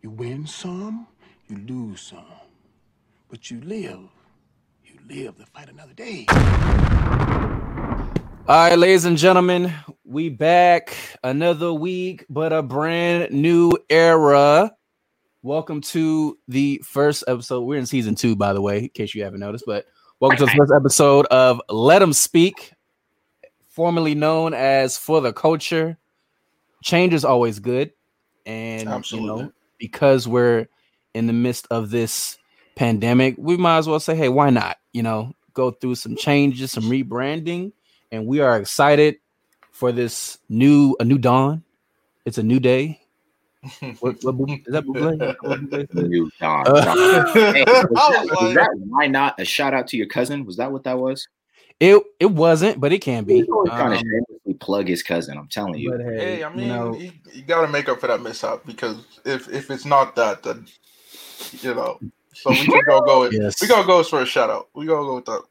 [0.00, 1.08] You win some,
[1.48, 2.24] you lose some.
[3.28, 3.98] But you live.
[4.84, 6.26] You live to fight another day.
[8.46, 9.74] All right, ladies and gentlemen,
[10.04, 14.70] we back another week, but a brand new era.
[15.42, 17.62] Welcome to the first episode.
[17.62, 19.64] We're in season two, by the way, in case you haven't noticed.
[19.66, 19.86] But
[20.20, 22.72] welcome to the first episode of Let Them Speak,
[23.66, 25.98] formerly known as For the Culture.
[26.84, 27.90] Change is always good,
[28.46, 29.28] and Absolutely.
[29.28, 30.68] you know because we're
[31.14, 32.38] in the midst of this
[32.76, 34.78] pandemic, we might as well say, hey, why not?
[34.92, 37.72] You know, go through some changes, some rebranding,
[38.12, 39.16] and we are excited
[39.72, 41.62] for this new a new dawn.
[42.24, 43.00] It's a new day.
[44.00, 45.36] What, what, is that Buble?
[45.42, 46.08] What Buble said?
[46.08, 46.64] New dawn.
[46.68, 50.44] Uh, Hey, was, that, was was that why not a shout out to your cousin?
[50.44, 51.26] Was that what that was?
[51.80, 53.36] It it wasn't, but it can be.
[53.36, 55.38] He's always trying to Um, shamelessly plug his cousin.
[55.38, 55.90] I'm telling you.
[55.92, 58.20] but hey, Hey, I mean, you know, you, you got to make up for that
[58.20, 60.66] mishap because if if it's not that, then
[61.60, 62.00] you know.
[62.34, 63.20] So we can go go.
[63.20, 63.60] With, Yes.
[63.60, 64.68] We gonna go for a shout out.
[64.74, 65.42] We gonna go with that.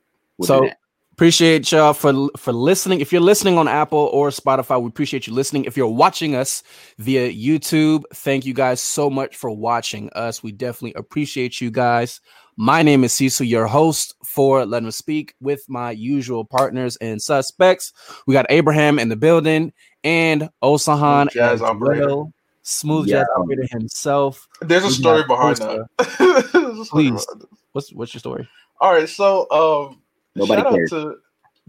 [0.44, 0.70] So
[1.14, 3.00] appreciate y'all for for listening.
[3.00, 5.66] If you're listening on Apple or Spotify, we appreciate you listening.
[5.66, 6.62] If you're watching us
[6.98, 10.44] via YouTube, thank you guys so much for watching us.
[10.44, 12.22] We definitely appreciate you guys.
[12.60, 17.22] My name is Cecil, your host for Let Me Speak, with my usual partners and
[17.22, 17.94] suspects.
[18.26, 19.72] We got Abraham in the building
[20.04, 22.08] and Osahan Smooth jazz as operator.
[22.08, 22.34] well.
[22.64, 23.20] Smooth Yeah.
[23.20, 24.48] jazz operator himself.
[24.62, 25.88] There's a story behind Costa.
[26.00, 26.48] that.
[26.86, 27.26] Story Please.
[27.28, 27.46] behind.
[27.74, 28.48] What's what's your story?
[28.82, 30.02] All right, so um,
[30.36, 30.94] Nobody shout cares.
[30.94, 31.16] out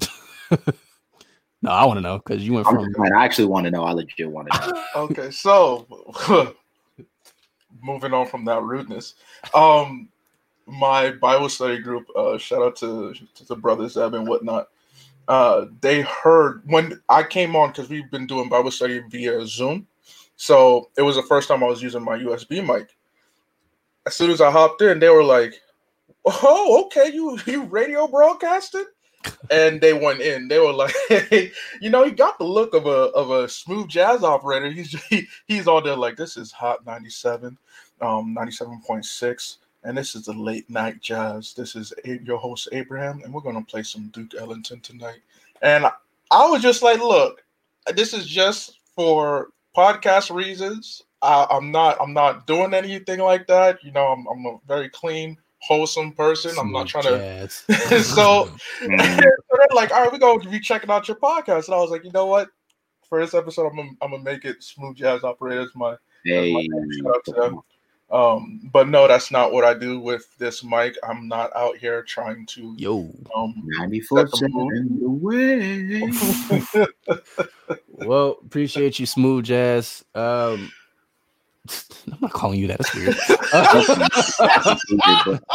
[0.01, 0.75] to
[1.63, 3.13] No, I want to know because you went I'm from just playing.
[3.13, 3.85] I actually want to know.
[3.85, 4.85] I legit want to know.
[5.03, 5.87] okay, so
[7.83, 9.15] moving on from that rudeness,
[9.55, 10.09] um,
[10.69, 14.69] my Bible study group, uh, shout out to, to the brothers Eb and whatnot.
[15.27, 19.87] Uh, they heard when I came on because we've been doing Bible study via Zoom,
[20.37, 22.97] so it was the first time I was using my USB mic.
[24.07, 25.61] As soon as I hopped in, they were like,
[26.25, 28.87] "Oh, okay, you you radio broadcasted."
[29.51, 30.49] and they went in.
[30.49, 33.89] They were like, hey, you know, he got the look of a of a smooth
[33.89, 34.71] jazz operator.
[34.71, 37.59] He's he, he's all there like this is hot 97,
[38.01, 41.55] um 97.6 and this is the late night jazz.
[41.55, 45.21] This is your host Abraham and we're going to play some Duke Ellington tonight.
[45.63, 45.93] And I,
[46.31, 47.45] I was just like, look,
[47.95, 51.03] this is just for podcast reasons.
[51.23, 53.83] I, I'm not I'm not doing anything like that.
[53.83, 56.53] You know, I'm I'm a very clean, wholesome person.
[56.59, 57.65] I'm not trying jazz.
[57.67, 58.51] to so
[58.83, 59.01] Mm.
[59.23, 61.67] so they're like, all right, we're going to be checking out your podcast.
[61.67, 62.49] And I was like, you know what?
[63.09, 67.15] For this episode, I'm gonna, I'm gonna make it Smooth Jazz Operators my Hey, shout
[67.15, 67.61] out to them.
[68.11, 70.97] Um but no, that's not what I do with this mic.
[71.07, 73.13] I'm not out here trying to Yo.
[73.37, 74.77] um 94 Set the mood.
[74.77, 76.87] in the way.
[78.01, 80.05] Well, appreciate you, smooth jazz.
[80.15, 80.71] Um,
[82.13, 82.79] I'm not calling you that.
[82.79, 83.17] That's weird.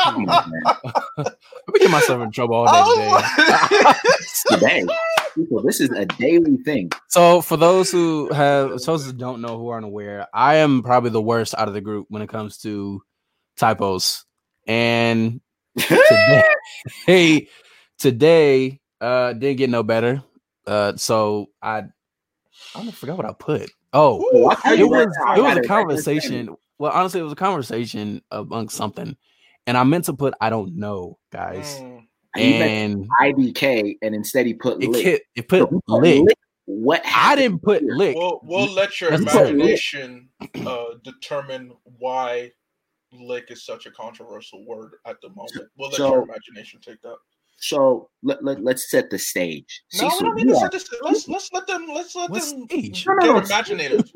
[0.04, 0.76] Come on, man.
[1.18, 1.28] Let
[1.74, 3.94] me get myself in trouble all day Oh
[4.50, 4.86] today.
[5.34, 6.92] Today, people, this is a daily thing.
[7.10, 11.10] So, for those who have, those who don't know, who aren't aware, I am probably
[11.10, 13.02] the worst out of the group when it comes to
[13.58, 14.26] typos.
[14.68, 15.42] And
[15.78, 16.44] today,
[17.06, 17.48] hey,
[17.98, 20.24] today uh didn't get no better.
[20.66, 21.84] Uh, so I,
[22.76, 23.70] I forgot what I put.
[23.92, 26.56] Oh, Ooh, I'll it was right now, I it was a conversation.
[26.80, 29.16] Well, honestly, it was a conversation amongst something,
[29.68, 31.93] and I meant to put I don't know, guys, Mm.
[32.36, 35.04] He meant and IDK, and instead he put it lick.
[35.04, 36.24] hit, it put he put lick.
[36.24, 36.38] lick.
[36.66, 37.96] What I didn't put here?
[37.96, 38.16] lick.
[38.16, 40.30] We'll we'll let your That's imagination
[40.66, 42.52] uh determine why
[43.12, 45.70] lick is such a controversial word at the moment.
[45.78, 47.16] We'll let So- your imagination take that.
[47.58, 49.84] So let, let, let's set the stage.
[49.94, 50.90] No, we don't need you to are- set this.
[51.02, 53.06] Let's let's let them let's let What them stage?
[53.06, 54.12] No, no, no, imaginative.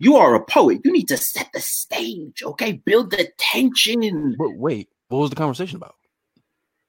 [0.00, 0.80] You are a poet.
[0.84, 2.72] You need to set the stage, okay?
[2.72, 4.34] Build the tension.
[4.38, 5.94] But wait, what was the conversation about?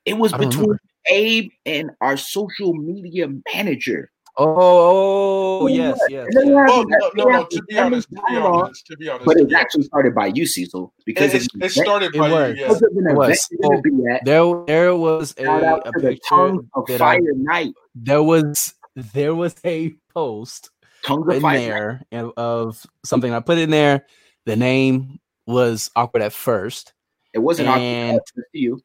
[0.06, 0.80] It was between remember.
[1.08, 4.12] Abe and our social media manager.
[4.38, 6.26] Oh, oh yes, yes.
[6.28, 6.70] And then we yes.
[6.72, 7.46] Oh no, no, no.
[7.46, 10.28] To be honest, to be honest, to be honest, But it be actually started by
[10.28, 12.56] you, Cecil, because It, of it started It by was.
[12.56, 12.68] you, yeah.
[12.70, 13.28] because of an was.
[13.28, 14.26] event you're gonna be at.
[14.26, 15.44] There, there was a,
[15.86, 17.74] a picture tongue of fire I, night.
[17.94, 20.70] there was there was a post
[21.04, 21.94] Tongue of in fire.
[21.94, 22.06] Night.
[22.12, 24.06] there of, of something I put in there.
[24.46, 26.94] The name was awkward at first.
[27.34, 28.82] It wasn't And- awkward to you.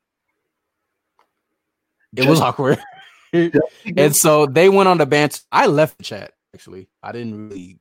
[2.17, 2.79] It was awkward.
[3.35, 3.57] just
[3.97, 5.41] and so they went on the band.
[5.53, 6.89] I left the chat actually.
[7.03, 7.79] I didn't really.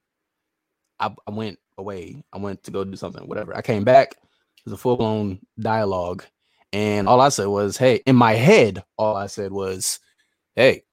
[1.00, 2.24] I, I went away.
[2.32, 3.28] I went to go do something.
[3.28, 3.56] Whatever.
[3.56, 4.12] I came back.
[4.12, 6.24] It was a full blown dialogue,
[6.74, 10.00] and all I said was, "Hey." In my head, all I said was,
[10.56, 10.84] "Hey,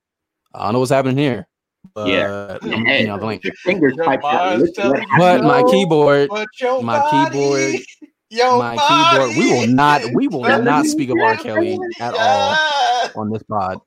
[0.55, 1.47] I don't know what's happening here."
[1.95, 2.59] But Yeah.
[2.63, 4.59] You know, like, your fingers Your typed out.
[4.59, 5.43] mind's Look what telling you happened.
[5.43, 7.75] but my keyboard, But your my body- keyboard,
[8.33, 9.37] Yo, my keyboard.
[9.37, 10.01] We will not.
[10.15, 11.37] We will Yeah, not speak of R.
[11.37, 13.79] Kelly at all on this pod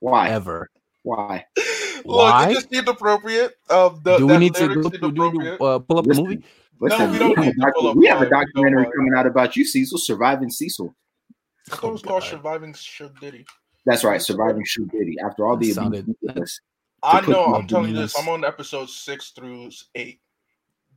[0.00, 0.30] Why?
[0.30, 0.68] ever.
[1.04, 1.46] Why?
[2.04, 2.50] Look, Why?
[2.50, 3.52] it just seemed appropriate.
[3.70, 5.60] Um, the, Do we need to go seemed to, do, appropriate.
[5.60, 6.44] uh, pull up the Listen, movie?
[6.80, 8.30] Listen, we don't have, a need to pull docu- up we have a five, we
[8.30, 8.40] don't
[8.72, 10.92] documentary coming out about you, Cecil, surviving Cecil.
[11.70, 13.46] I thought it was called Surviving Suge Diddy.
[13.86, 15.16] That's right, surviving Shoe Diddy.
[15.24, 16.60] After all the abuse
[17.02, 17.54] I know.
[17.54, 18.18] I'm telling you this.
[18.18, 20.20] I'm on episode six through eight.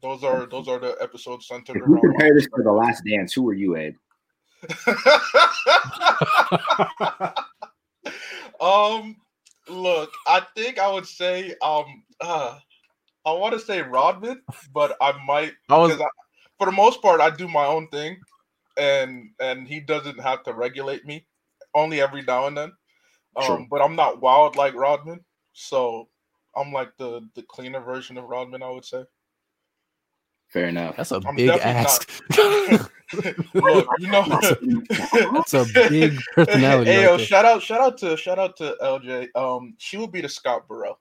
[0.02, 2.02] Those are those are the episodes centered If we around.
[2.02, 3.96] compare this to the Last Dance, who are you, Ed?
[8.60, 9.16] um,
[9.70, 12.58] look, I think I would say um, uh,
[13.26, 14.42] I want to say Rodman,
[14.74, 16.10] but I might I was because I,
[16.58, 18.18] for the most part I do my own thing,
[18.78, 21.26] and and he doesn't have to regulate me,
[21.74, 22.72] only every now and then.
[23.36, 23.68] Um, Sure.
[23.70, 25.24] but I'm not wild like Rodman,
[25.54, 26.08] so
[26.56, 29.04] I'm like the the cleaner version of Rodman, I would say.
[30.50, 30.96] Fair enough.
[30.96, 32.90] that's a I'm big definitely ask.
[33.54, 34.26] Look, you know.
[35.34, 37.26] That's a big personality Hey, right yo, there.
[37.26, 39.28] shout out, shout out to, shout out to LJ.
[39.36, 41.00] Um, she would be the Scott Burrell.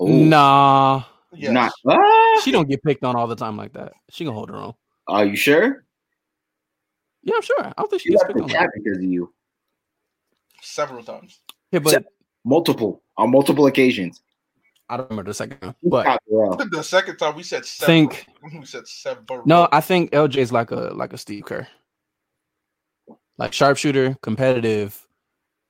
[0.00, 1.02] Nah,
[1.34, 1.52] Yes.
[1.52, 3.92] Not, ah, she don't get picked on all the time like that.
[4.10, 4.72] She can hold her own.
[5.08, 5.84] are you sure?
[7.22, 7.60] Yeah, I'm sure.
[7.66, 8.48] I don't think she She gets picked on.
[8.48, 9.32] chat because of you.
[10.62, 11.40] several times.
[11.72, 12.08] Yeah, but Except-
[12.44, 14.22] Multiple on multiple occasions.
[14.88, 15.74] I don't remember the second one.
[15.82, 16.20] But
[16.70, 18.08] The second time we said several.
[18.10, 18.26] think
[18.58, 19.42] we said several.
[19.46, 21.66] no, I think LJ is like a like a Steve Kerr,
[23.36, 25.06] like sharpshooter, competitive,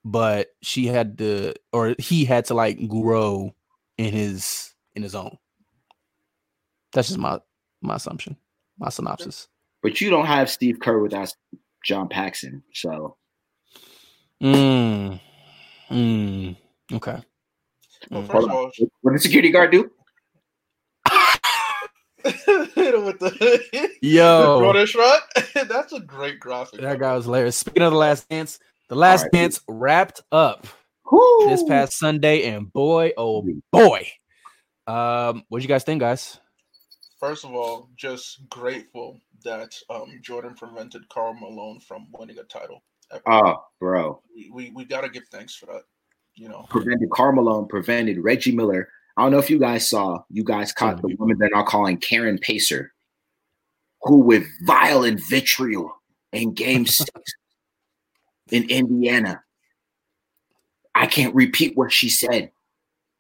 [0.05, 3.55] but she had to or he had to like grow
[3.97, 5.37] in his in his own.
[6.93, 7.41] That's just my
[7.83, 8.37] my assumption,
[8.79, 9.49] my synopsis.
[9.83, 11.33] But you don't have Steve Kerr without
[11.85, 12.63] John Paxson.
[12.73, 13.17] So
[14.43, 15.21] Mm.
[15.91, 16.57] Mm.
[16.93, 17.19] Okay.
[18.11, 18.27] Well, Mm.
[18.33, 18.71] first of all,
[19.03, 19.91] what did the security guard do?
[22.25, 24.59] hit him with the Yo.
[24.59, 25.21] Brother Shrug.
[25.69, 26.81] That's a great graphic.
[26.81, 27.57] That guy was hilarious.
[27.57, 28.59] Speaking of the last dance,
[28.89, 29.33] the last Alright.
[29.33, 30.67] dance wrapped up
[31.11, 31.47] Whoo!
[31.49, 34.07] this past Sunday, and boy, oh boy,
[34.87, 36.39] um, what you guys think, guys?
[37.21, 42.83] First of all, just grateful that um, Jordan prevented Karl Malone from winning a title.
[43.27, 44.23] Oh, bro.
[44.35, 45.83] We, we we gotta give thanks for that.
[46.39, 48.89] You know, Prevented Carmelo, prevented Reggie Miller.
[49.17, 51.09] I don't know if you guys saw, you guys caught mm-hmm.
[51.09, 52.93] the woman they're now calling Karen Pacer,
[54.03, 55.93] who with violent vitriol
[56.33, 57.11] in game six
[58.53, 59.43] in Indiana.
[60.95, 62.53] I can't repeat what she said,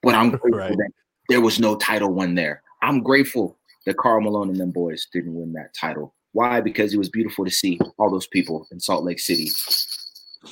[0.03, 0.77] but I'm grateful Right.
[0.77, 0.91] that
[1.29, 2.63] there was no title won there.
[2.83, 6.15] I'm grateful that Karl Malone and them boys didn't win that title.
[6.33, 6.61] Why?
[6.61, 9.49] Because it was beautiful to see all those people in Salt Lake City.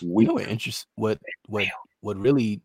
[0.02, 1.64] We You know what interest what what
[2.06, 2.62] what really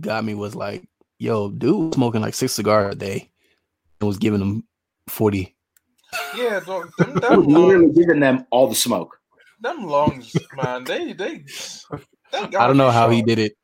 [0.00, 0.84] got me was like,
[1.18, 3.30] yo, dude was smoking like six cigars a day
[4.00, 4.64] and was giving them
[5.08, 5.56] 40.
[6.36, 6.60] yeah,
[6.98, 9.18] them, them, was literally lungs, giving them all the smoke.
[9.60, 10.84] them lungs, man.
[10.84, 11.44] They they.
[12.32, 13.56] they I don't know be how he did it.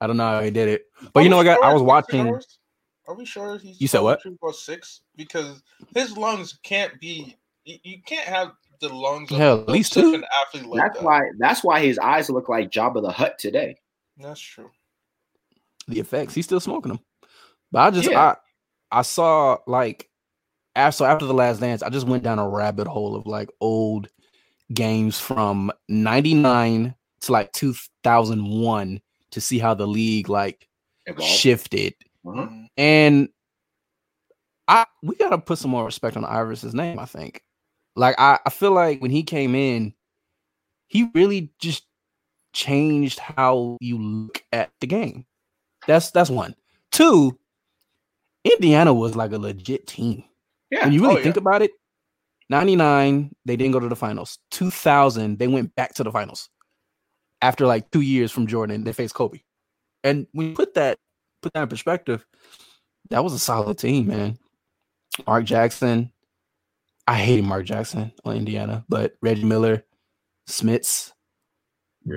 [0.00, 0.82] I don't know how he did it.
[1.02, 1.56] Are But you know what, guys?
[1.56, 2.26] sure I it's was watching.
[2.26, 2.58] cigars?
[3.06, 3.80] Are we sure he's?
[3.80, 4.22] You said what?
[4.22, 5.62] the About six, because
[5.94, 7.36] his lungs can't be.
[7.64, 10.14] You, you can't have the lungs of, Hell, at least two.
[10.14, 11.04] an athlete like That's that.
[11.04, 11.20] why.
[11.38, 13.76] That's why his eyes look like Jabba the Hutt today.
[14.18, 14.70] That's true.
[15.86, 16.34] the effects.
[16.34, 17.00] He's still smoking them.
[17.72, 18.20] But I just Yeah.
[18.20, 18.36] I
[18.98, 20.08] I saw like
[20.76, 24.08] after after the last dance, I just went down a rabbit hole of like old
[24.74, 30.68] games from 99 to like 2001 to see how the league like
[31.06, 31.28] Evolve.
[31.28, 31.94] shifted.
[32.24, 32.68] Mhm.
[32.76, 33.28] And
[34.68, 37.42] I we gotta put some more respect on Iverson's name, I think.
[37.96, 39.94] Like I, I feel like when he came in,
[40.88, 41.84] he really just
[42.52, 45.26] changed how you look at the game.
[45.86, 46.54] That's that's one.
[46.90, 47.38] Two,
[48.44, 50.24] Indiana was like a legit team.
[50.70, 50.84] Yeah.
[50.84, 51.70] When you really Oh, think about it,
[52.50, 54.38] 99, they didn't go to the finals.
[54.50, 56.48] 2000, they went back to the finals.
[57.40, 59.40] After like two years from Jordan, they faced Kobe.
[60.02, 60.98] And when you put that
[61.42, 62.26] put that in perspective,
[63.10, 64.38] that was a solid team, man.
[65.26, 66.12] Mark Jackson.
[67.06, 69.82] I hated Mark Jackson on Indiana, but Reggie Miller,
[70.48, 71.12] Smits.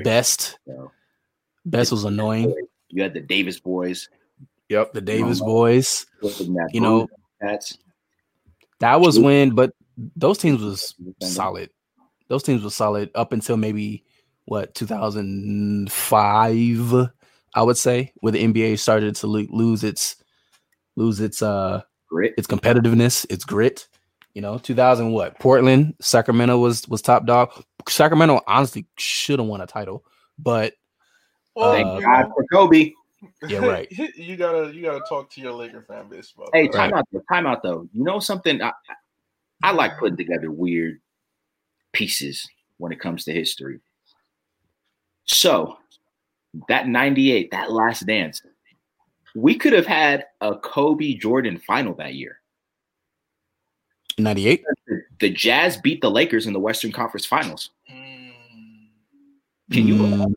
[0.03, 0.57] Best.
[0.65, 0.85] Yeah.
[1.65, 2.53] Best was annoying.
[2.89, 4.09] You had the Davis boys.
[4.69, 4.93] Yep.
[4.93, 5.51] The Davis Mama.
[5.51, 6.05] boys.
[6.71, 7.07] You know,
[7.39, 7.77] that's
[8.79, 9.25] That was True.
[9.25, 9.73] when, but
[10.15, 11.69] those teams was solid.
[12.29, 14.05] Those teams were solid up until maybe
[14.45, 17.09] what 2005,
[17.53, 20.15] I would say, where the NBA started to lose its
[20.95, 22.33] lose its uh grit.
[22.37, 23.89] its competitiveness, its grit.
[24.33, 25.37] You know, 2000 what?
[25.39, 27.51] Portland, Sacramento was was top dog.
[27.87, 30.05] Sacramento honestly should have won a title,
[30.39, 30.73] but
[31.55, 32.91] Well, Thank Uh, you God for Kobe.
[33.47, 33.91] Yeah, right.
[34.15, 36.73] you gotta you gotta talk to your Laker fan base about Hey, that.
[36.73, 37.21] time out though.
[37.31, 37.87] Time out though.
[37.93, 38.61] You know something?
[38.61, 38.71] I,
[39.63, 41.01] I like putting together weird
[41.93, 42.47] pieces
[42.77, 43.79] when it comes to history.
[45.25, 45.77] So
[46.67, 48.41] that 98, that last dance,
[49.35, 52.40] we could have had a Kobe Jordan final that year.
[54.17, 54.63] 98.
[55.19, 57.71] The Jazz beat the Lakers in the Western Conference Finals.
[57.91, 58.31] Mm,
[59.71, 60.33] Can you Mm,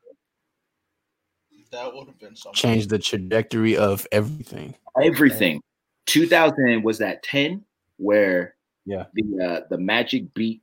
[1.70, 2.54] that would have been something.
[2.54, 4.74] change the trajectory of everything?
[5.02, 5.60] everything?
[6.06, 7.64] 2000 was that 10
[7.96, 8.54] where
[8.86, 9.06] Yeah.
[9.14, 10.62] the uh, the Magic beat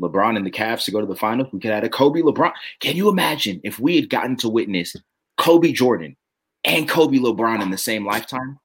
[0.00, 1.48] LeBron and the Cavs to go to the finals.
[1.52, 2.52] We could have had a Kobe LeBron.
[2.80, 4.96] Can you imagine if we had gotten to witness
[5.36, 6.16] Kobe Jordan
[6.64, 8.58] and Kobe LeBron in the same lifetime?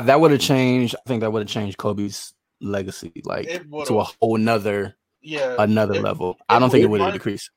[0.00, 0.94] That would have changed.
[0.94, 3.48] I think that would have changed Kobe's legacy, like
[3.86, 5.56] to a whole nother Yeah.
[5.58, 6.38] another it- level.
[6.48, 7.50] I don't think it it would have decreased.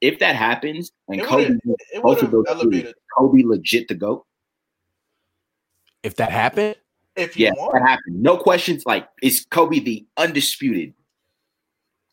[0.00, 1.56] If that happens and Kobe,
[2.02, 2.94] both of those two, elevated.
[3.16, 4.26] Kobe legit to go.
[6.02, 6.76] If that happened,
[7.16, 8.22] If you Yeah, want, that happened.
[8.22, 8.84] No questions.
[8.86, 10.94] Like, is Kobe the undisputed?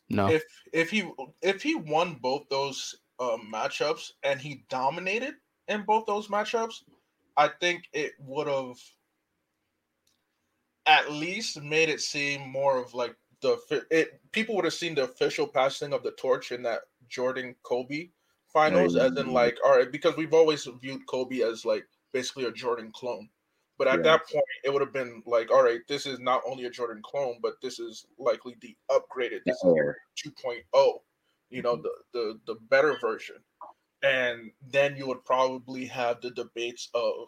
[0.09, 0.27] no.
[0.29, 1.09] if if he
[1.41, 5.35] if he won both those um, matchups and he dominated
[5.67, 6.83] in both those matchups,
[7.37, 8.75] I think it would have
[10.87, 13.57] at least made it seem more of like the
[13.91, 18.09] it people would have seen the official passing of the torch in that Jordan Kobe
[18.51, 19.33] finals as in oh.
[19.33, 23.29] like all right because we've always viewed Kobe as like basically a Jordan clone.
[23.77, 24.03] But at Yeah.
[24.03, 26.99] that point, it would have been like, all right, this is not only a Jordan
[27.03, 29.41] clone, but this is likely the upgraded.
[29.45, 29.97] This is Air.
[30.17, 31.01] 2.0
[31.49, 33.37] you know the, the the better version
[34.03, 37.27] and then you would probably have the debates of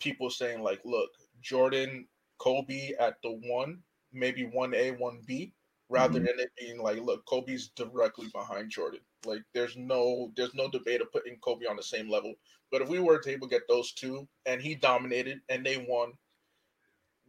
[0.00, 1.10] people saying like look
[1.40, 2.06] jordan
[2.38, 5.52] kobe at the one maybe 1a 1b
[5.88, 6.26] rather Mhm.
[6.26, 11.00] than it being like look kobe's directly behind jordan like there's no there's no debate
[11.00, 12.34] of putting kobe on the same level
[12.70, 15.86] but if we were to able to get those two and he dominated and they
[15.88, 16.12] won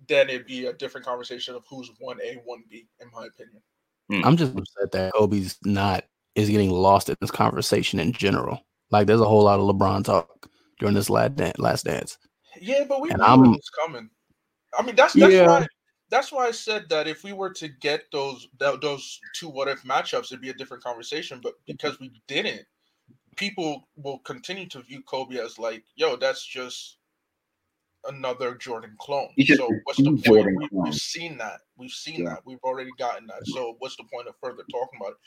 [0.08, 3.62] then it'd be a different conversation of who's 1a 1b in my opinion
[4.24, 8.66] I'm just upset that Kobe's not is getting lost in this conversation in general.
[8.90, 10.50] Like there's a whole lot of LeBron talk
[10.80, 11.60] during this last dance.
[11.60, 12.18] Last dance.
[12.62, 14.10] Yeah, but we And knew I'm- it was coming.
[14.78, 15.48] I mean, that's that's Yeah.
[15.48, 15.68] why
[16.10, 19.68] that's why I said that if we were to get those tho- those two what
[19.68, 21.40] if matchups, it'd be a different conversation.
[21.42, 22.66] But because we didn't,
[23.36, 26.98] people will continue to view Kobe as like, yo, that's just
[28.06, 29.30] another Jordan clone.
[29.38, 30.24] Just So what's the point?
[30.24, 30.84] Jordan We, clone.
[30.86, 31.62] we've seen that.
[31.78, 32.30] We've seen Yeah.
[32.30, 32.46] that.
[32.46, 33.46] We've already gotten that.
[33.48, 35.18] So what's the point of further talking about it?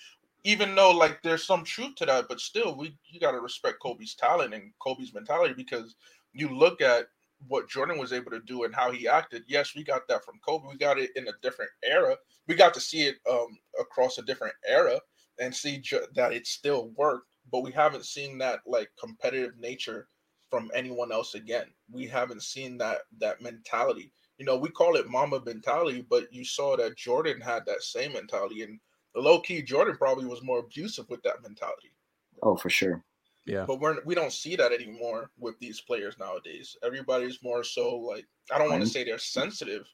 [0.45, 4.15] Even though like there's some truth to that, but still we you gotta respect Kobe's
[4.15, 5.97] talent and Kobe's mentality because
[6.33, 7.09] you look at
[7.49, 9.45] what Jordan was able to do and how he acted.
[9.47, 10.69] Yes, we got that from Kobe.
[10.69, 12.17] We got it in a different era.
[12.47, 15.01] We got to see it um, across a different era
[15.39, 17.29] and see ju- that it still worked.
[17.51, 20.09] But we haven't seen that like competitive nature
[20.51, 21.67] from anyone else again.
[21.91, 24.13] We haven't seen that that mentality.
[24.39, 28.15] You know, we call it Mamba mentality, but you saw that Jordan had that same
[28.15, 28.79] mentality, and
[29.15, 31.93] the low key Jordan probably was more abusive with that mentality
[32.43, 33.05] Oh, for sure.
[33.47, 33.65] Yeah.
[33.67, 36.77] but we're we don't see that anymore with these players nowadays.
[36.85, 39.87] Everybody's more so like I don't want to say they're sensitive,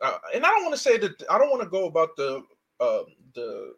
[0.00, 2.42] uh, and I don't want to say that I don't want to go about the
[2.80, 3.02] uh,
[3.34, 3.74] the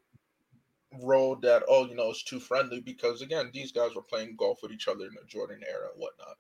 [1.03, 4.59] road that oh you know it's too friendly because again these guys were playing golf
[4.63, 6.37] with each other in the Jordan era and whatnot,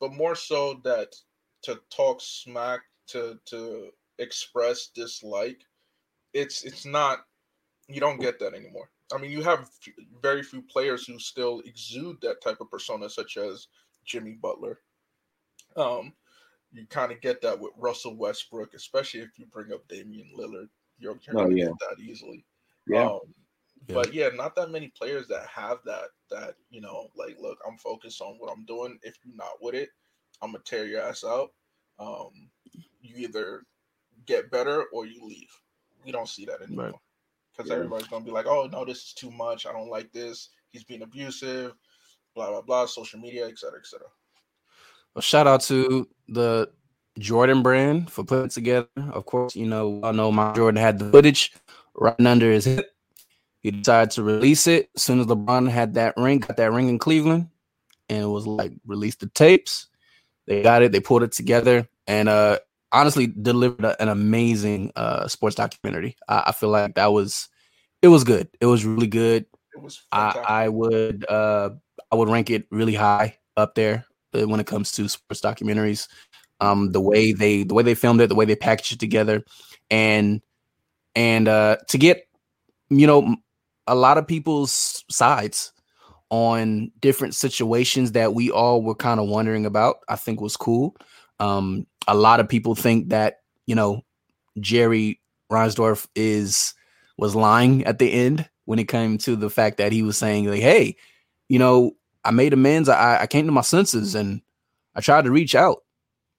[0.00, 1.14] but more so that
[1.62, 5.60] to talk smack to to express dislike,
[6.32, 7.20] it's it's not
[7.88, 8.90] you don't get that anymore.
[9.14, 9.88] I mean, you have f-
[10.20, 13.68] very few players who still exude that type of persona, such as
[14.04, 14.80] Jimmy Butler.
[15.76, 16.12] Um,
[16.72, 20.68] you kind of get that with Russell Westbrook, especially if you bring up Damian Lillard.
[20.98, 21.66] You're, you're Oh, gonna yeah.
[21.66, 22.44] get that easily.
[22.88, 23.06] Yeah.
[23.06, 23.20] Um,
[23.86, 23.94] Yeah.
[23.94, 26.08] But yeah, not that many players that have that.
[26.30, 28.98] That you know, like, look, I'm focused on what I'm doing.
[29.02, 29.90] If you're not with it,
[30.42, 31.52] I'm gonna tear your ass out.
[31.98, 32.50] Um,
[33.02, 33.62] you either
[34.26, 35.50] get better or you leave.
[36.04, 36.94] We don't see that anymore
[37.56, 37.76] because Yeah.
[37.76, 39.66] everybody's gonna be like, "Oh no, this is too much.
[39.66, 40.50] I don't like this.
[40.70, 41.72] He's being abusive."
[42.34, 42.86] Blah blah blah.
[42.86, 43.56] Social media, etc.
[43.56, 44.06] cetera, et cetera.
[45.14, 46.70] Well, shout out to the
[47.18, 48.88] Jordan brand for putting it together.
[49.12, 51.52] Of course, you know, I know my Jordan had the footage
[51.94, 52.90] right under his hip.
[53.60, 56.88] He decided to release it as soon as LeBron had that ring, got that ring
[56.88, 57.48] in Cleveland,
[58.08, 59.86] and it was like release the tapes.
[60.46, 62.58] They got it, they pulled it together, and uh
[62.94, 66.16] honestly delivered a- an amazing uh sports documentary.
[66.28, 67.48] I, I feel like that was
[68.02, 68.48] it was good.
[68.60, 69.46] It was really good.
[69.74, 70.50] It was I, fantastic.
[70.50, 71.70] I would uh
[72.12, 76.08] I would rank it really high up there uh, when it comes to sports documentaries.
[76.60, 79.44] Um, the way they the way they filmed it, the way they packaged it together,
[79.90, 80.40] and
[81.16, 82.26] and uh to get
[82.90, 83.36] you know
[83.86, 85.72] a lot of people's sides
[86.30, 90.96] on different situations that we all were kind of wondering about, I think was cool.
[91.40, 94.02] Um, a lot of people think that you know
[94.60, 96.74] Jerry Reinsdorf is
[97.16, 100.46] was lying at the end when it came to the fact that he was saying
[100.46, 100.96] like, "Hey,
[101.48, 101.92] you know,
[102.24, 102.88] I made amends.
[102.88, 104.40] I, I came to my senses and
[104.94, 105.82] I tried to reach out,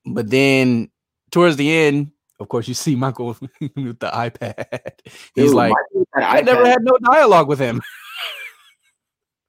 [0.05, 0.89] but then
[1.31, 4.91] towards the end, of course, you see Michael with the iPad.
[5.35, 5.73] He's Dude, like,
[6.15, 7.81] I never had no dialogue with him.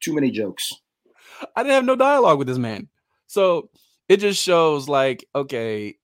[0.01, 0.73] too many jokes.
[1.57, 2.89] I didn't have no dialogue with this man.
[3.27, 3.71] So
[4.09, 5.97] it just shows like, okay,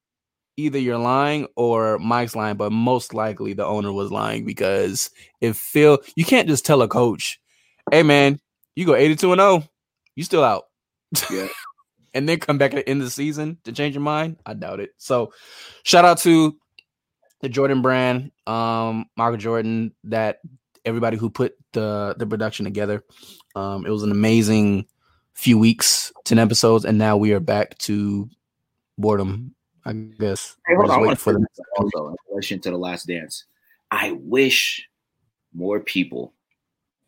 [0.56, 5.56] either you're lying or Mike's lying, but most likely the owner was lying because if
[5.56, 7.40] Phil, you can't just tell a coach,
[7.90, 8.38] hey man,
[8.76, 9.64] you go 82 and 0,
[10.14, 10.64] you still out.
[11.30, 11.48] Yeah.
[12.14, 14.36] and then come back at the end of the season to change your mind.
[14.44, 14.90] I doubt it.
[14.98, 15.32] So
[15.82, 16.56] shout out to
[17.40, 20.40] the Jordan brand, um, Michael Jordan, that
[20.84, 23.02] everybody who put the the production together.
[23.54, 24.86] Um, it was an amazing
[25.34, 28.28] few weeks, 10 episodes, and now we are back to
[28.98, 30.56] boredom, I guess.
[30.66, 31.00] Hey, hold on.
[31.00, 31.46] Waiting for the
[31.78, 33.44] also in relation to the Last Dance.
[33.90, 34.88] I wish
[35.54, 36.32] more people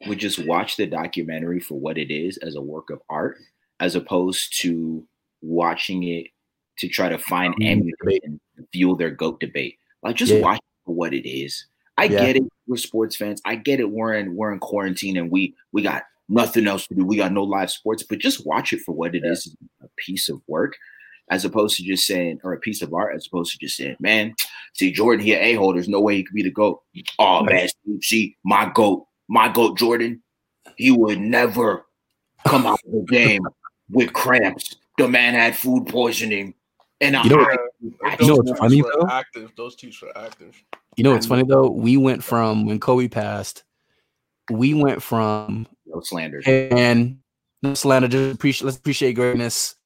[0.06, 3.38] would just watch the documentary for what it is as a work of art,
[3.80, 5.06] as opposed to
[5.40, 6.26] watching it
[6.78, 9.78] to try to find Mm, ammunition and fuel their goat debate.
[10.02, 10.40] Like just Yeah.
[10.40, 11.66] watch for what it is.
[11.96, 12.20] I Yeah.
[12.26, 12.42] get it.
[12.66, 13.40] We're sports fans.
[13.44, 13.90] I get it.
[13.90, 17.04] We're in we're in quarantine and we we got nothing else to do.
[17.04, 20.28] We got no live sports, but just watch it for what it is, a piece
[20.28, 20.76] of work,
[21.30, 23.96] as opposed to just saying, or a piece of art, as opposed to just saying,
[24.00, 24.34] man,
[24.74, 25.72] see Jordan here, a hole.
[25.74, 26.82] There's no way he could be the goat.
[27.18, 30.22] Oh man, see, see my goat, my goat Jordan,
[30.76, 31.84] he would never
[32.46, 33.42] come out of the game
[33.90, 34.76] with cramps.
[34.98, 36.54] The man had food poisoning,
[37.00, 37.56] and You know- I,
[38.04, 39.08] I You know Those what's tweets funny, were though?
[39.10, 39.52] Active.
[39.56, 40.62] Those tweets were active.
[40.96, 41.68] You know what's funny though?
[41.68, 43.64] We went from when Kobe passed,
[44.50, 46.42] we went from no slander.
[46.46, 47.18] and
[47.62, 49.76] no slander, just appreciate let's appreciate greatness.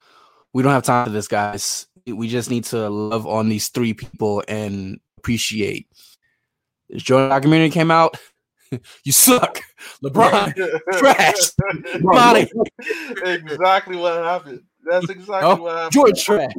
[0.55, 1.87] We don't have time for this, guys.
[2.07, 5.89] We just need to love on these three people and appreciate.
[6.89, 8.17] This Jordan documentary came out.
[9.05, 9.61] you suck.
[10.03, 10.55] LeBron,
[10.95, 11.35] trash.
[13.25, 14.63] Exactly what happened.
[14.89, 15.93] That's exactly Oh, what happened.
[15.93, 16.53] George trash.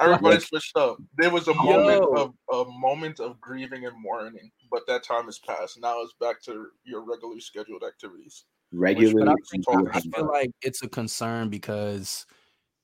[0.00, 0.96] Everybody switched up.
[1.18, 2.32] There was a moment Yo.
[2.50, 5.78] of a moment of grieving and mourning, but that time has passed.
[5.80, 8.44] Now it's back to your regularly scheduled activities.
[8.74, 12.26] Regularly, But I, Which- I- I feel like it's a concern because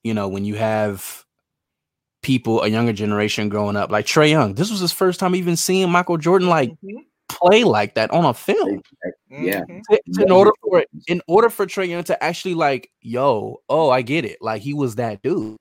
[0.04, 1.24] you know when you have
[2.22, 5.56] people, a younger generation growing up, like Trae Young, this was his first time even
[5.56, 7.04] seeing Michael Jordan like Mhm.
[7.28, 8.82] play like that on a film.
[9.30, 9.62] Yeah.
[9.62, 9.80] Mhm.
[9.90, 13.62] To- to- in order for it, in order for Trae Young to actually like, yo,
[13.68, 14.38] oh, I get it.
[14.42, 15.56] Like he was that dude,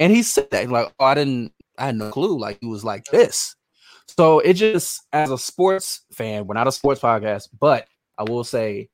[0.00, 2.38] and he said that like, oh, I didn't, I had no clue.
[2.38, 3.54] Like he was like this.
[4.18, 7.86] So it just, as a sports fan, we're not a sports podcast, but
[8.18, 8.88] I will say,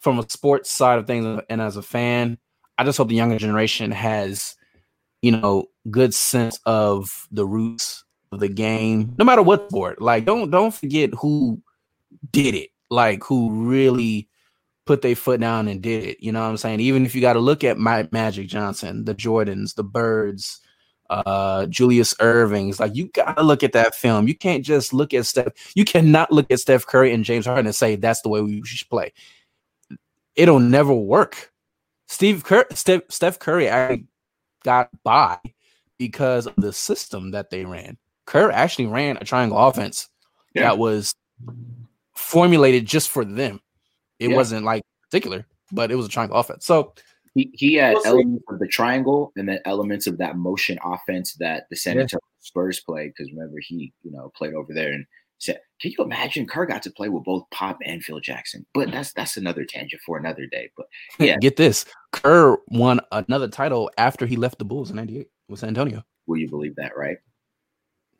[0.00, 2.38] from a sports side of things, and as a fan,
[2.76, 4.56] I just hope the younger generation has,
[5.22, 10.00] you know, good sense of the roots of the game, no matter what sport.
[10.00, 11.60] Like, don't don't forget who
[12.30, 14.28] did it, like who really
[14.86, 16.18] put their foot down and did it.
[16.20, 16.80] You know what I'm saying?
[16.80, 20.60] Even if you got to look at my Magic Johnson, the Jordans, the Birds,
[21.10, 24.28] uh Julius Erving's, like you got to look at that film.
[24.28, 25.52] You can't just look at Steph.
[25.74, 28.62] You cannot look at Steph Curry and James Harden and say that's the way we
[28.64, 29.12] should play.
[30.38, 31.52] It'll never work.
[32.06, 34.06] Steve Cur- Steph, Steph Curry actually
[34.64, 35.38] got by
[35.98, 37.98] because of the system that they ran.
[38.24, 40.08] Kerr actually ran a triangle offense
[40.54, 40.62] Yeah.
[40.62, 41.12] that was
[42.14, 43.60] formulated just for them.
[44.18, 44.36] It Yeah.
[44.36, 46.64] wasn't like particular, but it was a triangle offense.
[46.64, 46.94] So
[47.34, 48.08] He, he had We'll see.
[48.08, 52.02] elements of the triangle and then elements of that motion offense that the San Yeah.
[52.02, 53.12] Antonio Spurs played.
[53.16, 55.04] Because remember, he you know played over there and
[55.38, 58.90] said, "Can you imagine Kerr got to play with both Pop and Phil Jackson?" But
[58.90, 60.70] that's that's another tangent for another day.
[60.76, 60.86] But
[61.18, 61.36] Yeah.
[61.38, 65.68] get this: Kerr won another title after he left the Bulls in '98 with San
[65.68, 66.04] Antonio.
[66.26, 66.96] will you believe that?
[66.96, 67.18] Right?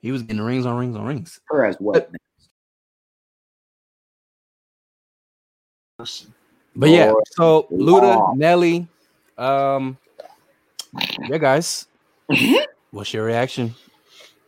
[0.00, 1.40] He was getting rings on rings on rings.
[1.50, 2.10] Kerr has what?
[6.76, 8.86] But yeah, so Luda, Nelly,
[9.36, 9.98] um,
[11.28, 11.88] yeah, guys,
[12.92, 13.74] what's your reaction?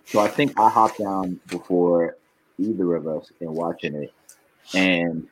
[0.04, 2.16] So I think I hopped down before
[2.60, 4.12] either of us in watching it,
[4.74, 5.26] and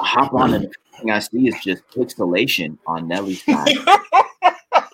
[0.00, 3.76] I hop on and the thing I see is just pixelation on Nelly's side.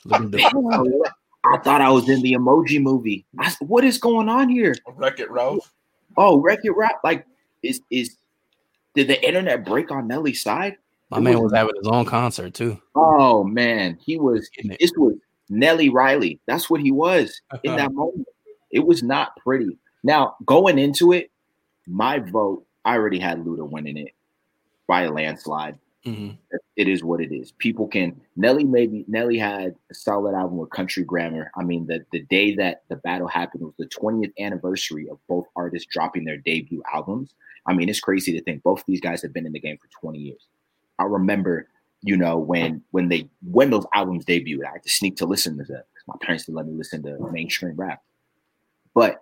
[0.04, 1.10] Look at the-
[1.44, 3.24] I thought I was in the emoji movie.
[3.38, 4.74] I what is going on here?
[4.94, 5.72] Wreck It Ralph.
[6.16, 7.00] Oh, Wreck It Rap.
[7.02, 7.26] Like,
[7.64, 8.16] is is
[8.94, 10.76] did the internet break on Nelly's side?
[11.10, 12.80] My man was having his own concert too.
[12.94, 14.78] Oh man, he was it.
[14.80, 15.14] this was
[15.50, 16.38] Nelly Riley.
[16.46, 18.26] That's what he was in that moment.
[18.70, 19.76] It was not pretty.
[20.02, 21.30] Now, going into it,
[21.86, 24.12] my vote, I already had Luda winning it
[24.86, 25.78] by a landslide.
[26.04, 26.36] Mhm.
[26.74, 27.52] It is what it is.
[27.52, 31.52] People can Nelly maybe Nelly had a solid album with Country Grammar.
[31.56, 35.46] I mean, the the day that the battle happened was the 20th anniversary of both
[35.54, 37.34] artists dropping their debut albums.
[37.66, 39.86] I mean, it's crazy to think both these guys have been in the game for
[40.00, 40.48] 20 years.
[40.98, 41.68] I remember,
[42.02, 45.56] you know, when when they when those albums debuted, I had to sneak to listen
[45.58, 45.84] to them.
[46.08, 48.02] My parents didn't let me listen to mainstream rap.
[48.92, 49.20] But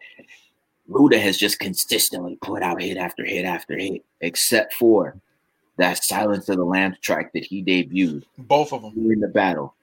[0.91, 5.17] Luda has just consistently put out hit after hit after hit, except for
[5.79, 8.93] that Silence of the Lambs track that he debuted Both of them.
[8.97, 9.75] in the battle.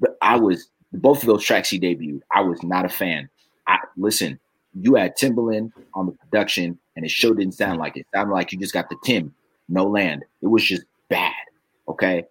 [0.00, 2.22] But I was both of those tracks he debuted.
[2.34, 3.28] I was not a fan.
[3.66, 4.38] I listen.
[4.78, 8.00] You had Timbaland on the production, and it sure didn't sound like it.
[8.00, 9.34] it sounded like you just got the Tim,
[9.68, 10.24] no land.
[10.42, 11.32] It was just bad.
[11.88, 12.26] Okay.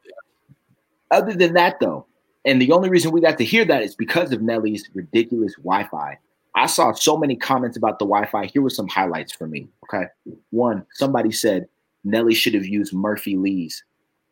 [1.09, 2.05] Other than that, though,
[2.45, 6.19] and the only reason we got to hear that is because of Nelly's ridiculous Wi-Fi.
[6.55, 8.45] I saw so many comments about the Wi-Fi.
[8.45, 9.67] Here were some highlights for me.
[9.83, 10.05] Okay.
[10.51, 11.67] One, somebody said
[12.03, 13.83] Nelly should have used Murphy Lee's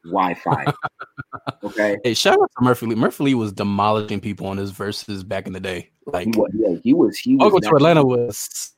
[0.06, 0.66] Wi-Fi.
[1.64, 1.98] okay.
[2.04, 2.96] Hey, shout out to Murphy Lee.
[2.96, 5.90] Murphy Lee was demolishing people on his verses back in the day.
[6.06, 7.18] Like He was, yeah, he was.
[7.18, 7.46] He was.
[7.46, 8.74] Uncle to Atlanta was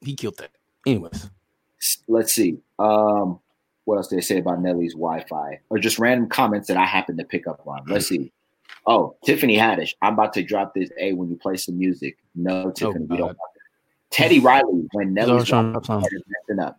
[0.00, 0.50] he killed that.
[0.86, 1.30] Anyways,
[2.08, 2.58] Let's see.
[2.78, 3.40] Um,
[3.84, 7.18] what else did they say about Nelly's Wi-Fi, or just random comments that I happened
[7.18, 7.84] to pick up on?
[7.86, 8.32] Let's see.
[8.86, 9.94] Oh, Tiffany Haddish.
[10.00, 10.90] I'm about to drop this.
[10.98, 12.18] A when you play some music.
[12.34, 13.36] No, Tiffany, oh, we don't.
[14.10, 16.08] Teddy Riley when Nelly's trying to drop something.
[16.08, 16.78] Wi-Fi is messing up.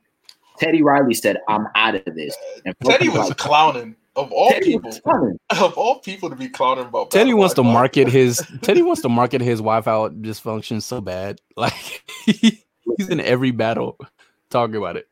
[0.58, 3.96] Teddy Riley said, "I'm out of this." And Teddy was like, clowning.
[4.16, 5.00] Of all Teddy people,
[5.52, 7.12] of all people to be clowning about.
[7.12, 11.40] Teddy wants to market his Teddy wants to market his Wi-Fi dysfunction so bad.
[11.58, 13.98] Like he's in every battle
[14.50, 15.08] talking about it.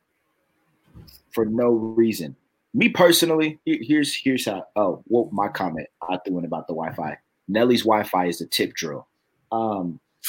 [1.30, 2.34] for no reason.
[2.76, 4.66] Me personally, here's here's how.
[4.76, 7.16] Oh, well, my comment I threw in about the Wi-Fi.
[7.48, 9.08] Nelly's Wi-Fi is a tip drill.
[9.50, 9.98] Um,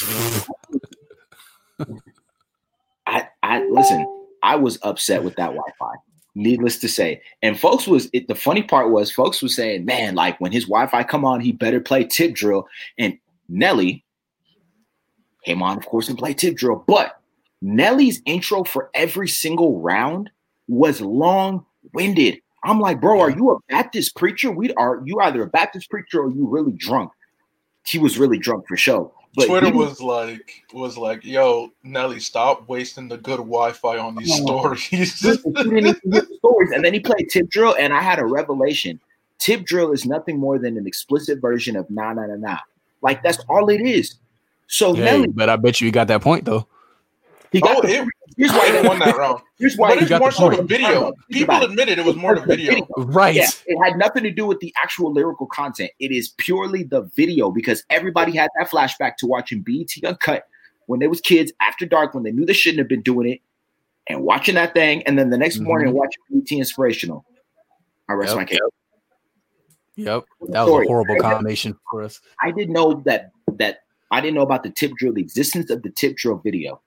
[3.06, 4.24] I I listen.
[4.42, 5.92] I was upset with that Wi-Fi.
[6.34, 10.14] Needless to say, and folks was it, the funny part was folks was saying, man,
[10.14, 12.66] like when his Wi-Fi come on, he better play tip drill.
[12.96, 13.18] And
[13.50, 14.06] Nelly
[15.44, 16.82] came on, of course, and played tip drill.
[16.86, 17.20] But
[17.60, 20.30] Nelly's intro for every single round
[20.66, 21.02] was
[21.94, 22.40] long-winded.
[22.64, 24.50] I'm like, bro, are you a Baptist preacher?
[24.50, 27.12] We are you either a Baptist preacher or you really drunk?
[27.86, 29.12] He was really drunk for show.
[29.34, 34.16] But Twitter he was like, was like, "Yo, Nelly, stop wasting the good Wi-Fi on
[34.16, 34.44] these Oh.
[34.44, 36.72] stories." Listen, he didn't even get the stories.
[36.72, 38.98] And then he played tip drill, and I had a revelation.
[39.38, 42.58] Tip drill is nothing more than an explicit version of na na na na.
[43.02, 44.16] Like that's all it is.
[44.66, 46.66] So Hey, Nelly, but I bet you he got that point though.
[47.52, 49.42] he got oh, the, it, here's why why they won that round.
[49.58, 51.12] Here's why But you more so the video.
[51.30, 52.86] People admitted it was more the video.
[52.96, 53.34] Right.
[53.34, 55.90] Yeah, it had nothing to do with the actual lyrical content.
[55.98, 60.44] It is purely the video because everybody had that flashback to watching BET Uncut
[60.86, 63.40] when they was kids after dark when they knew they shouldn't have been doing it
[64.08, 65.64] and watching that thing, and then the next Mhm.
[65.64, 67.26] morning watching BET Inspirational.
[68.08, 68.36] I rest Yep.
[68.36, 68.58] my case.
[69.96, 70.24] Yep.
[70.48, 70.86] That was Story.
[70.86, 72.20] a horrible combination for us.
[72.40, 73.80] I didn't know that that
[74.12, 76.80] I didn't know about the tip drill, the existence of the tip drill video,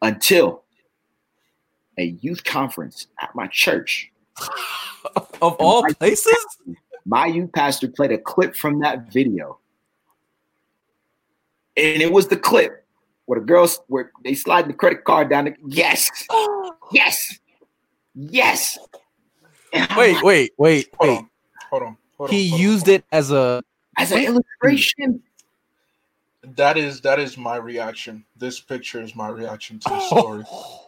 [0.00, 0.62] until
[1.98, 4.10] a youth conference at my church.
[5.42, 6.34] of all places?
[7.04, 9.58] My youth pastor played a clip from that video,
[11.76, 12.84] and it was the clip
[13.26, 15.44] where the girls where they slide the credit card down.
[15.46, 16.10] The, yes,
[16.92, 17.38] yes,
[18.14, 18.78] yes.
[19.72, 21.18] Wait, like, wait, wait, Hold wait.
[21.18, 21.30] on,
[21.70, 21.96] hold on.
[22.18, 22.66] Hold He on, hold on.
[22.66, 23.62] used it as a
[23.98, 25.22] as an illustration.
[26.42, 28.24] That is that is my reaction.
[28.36, 30.44] This picture is my reaction to the story.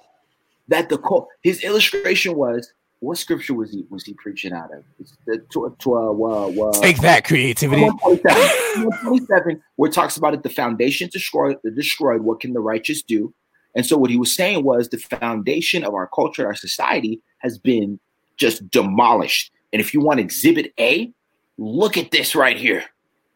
[0.69, 4.85] that the co- his illustration was what scripture was he was he preaching out of?
[4.99, 7.83] It's the tw- tw- uh, uh, take that creativity.
[7.83, 12.23] 127, 127, where it talks about it, the foundation destroyed, destroyed.
[12.23, 13.33] What can the righteous do?
[13.75, 17.59] And so what he was saying was the foundation of our culture, our society, has
[17.59, 18.01] been
[18.37, 19.53] just demolished.
[19.73, 21.13] And if you want Exhibit A,
[21.59, 22.85] look at this right here.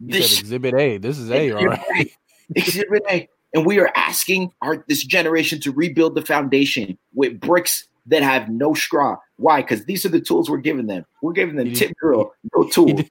[0.00, 0.98] You This exhibit A.
[0.98, 1.80] This is A, all right.
[1.96, 2.12] A.
[2.56, 3.28] Exhibit A.
[3.54, 8.48] And we are asking our this generation to rebuild the foundation with bricks that have
[8.48, 9.16] no straw.
[9.36, 9.62] Why?
[9.62, 11.04] Because these are the tools we're giving them.
[11.20, 13.10] We're giving them tip drill, no He did,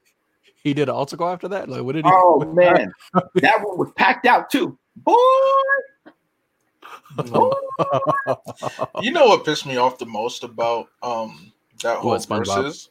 [0.63, 1.69] he did an altar call after that?
[1.69, 4.77] Like what did he Oh man, that one was packed out too.
[4.95, 5.15] Boy,
[9.01, 11.51] You know what pissed me off the most about um
[11.83, 12.89] that whole What, SpongeBob?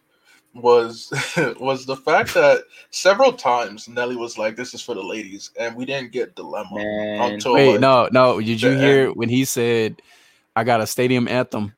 [0.54, 5.02] Verses was was the fact that several times Nelly was like, "This is for the
[5.02, 7.32] ladies," and we didn't get dilemma man.
[7.32, 8.40] until Wait, like, no, no.
[8.40, 9.16] Did you the hear end.
[9.16, 10.02] when he said,
[10.56, 11.74] "I got a stadium anthem,"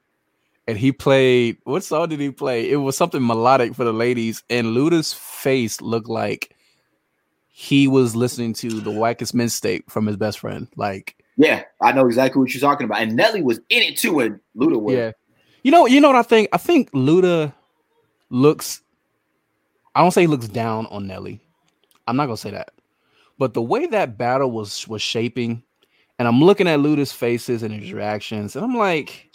[0.66, 2.70] and he played what song did he play?
[2.70, 6.54] It was something melodic for the ladies, and Luda's face looked like
[7.54, 10.66] he was listening to the wackest mistake from his best friend.
[10.74, 13.02] Like, Yeah, I know exactly what you're talking about.
[13.02, 14.96] And Nelly was in it too, and Luda was.
[14.96, 15.12] yeah,
[15.62, 16.48] you know, you know what I think?
[16.52, 17.52] I think Luda,
[18.32, 18.80] looks
[19.94, 21.38] I don't say he looks down on Nelly.
[22.06, 22.70] I'm not gonna say that.
[23.38, 25.62] But the way that battle was was shaping,
[26.18, 29.28] and I'm looking at Luda's faces and his reactions, and I'm like,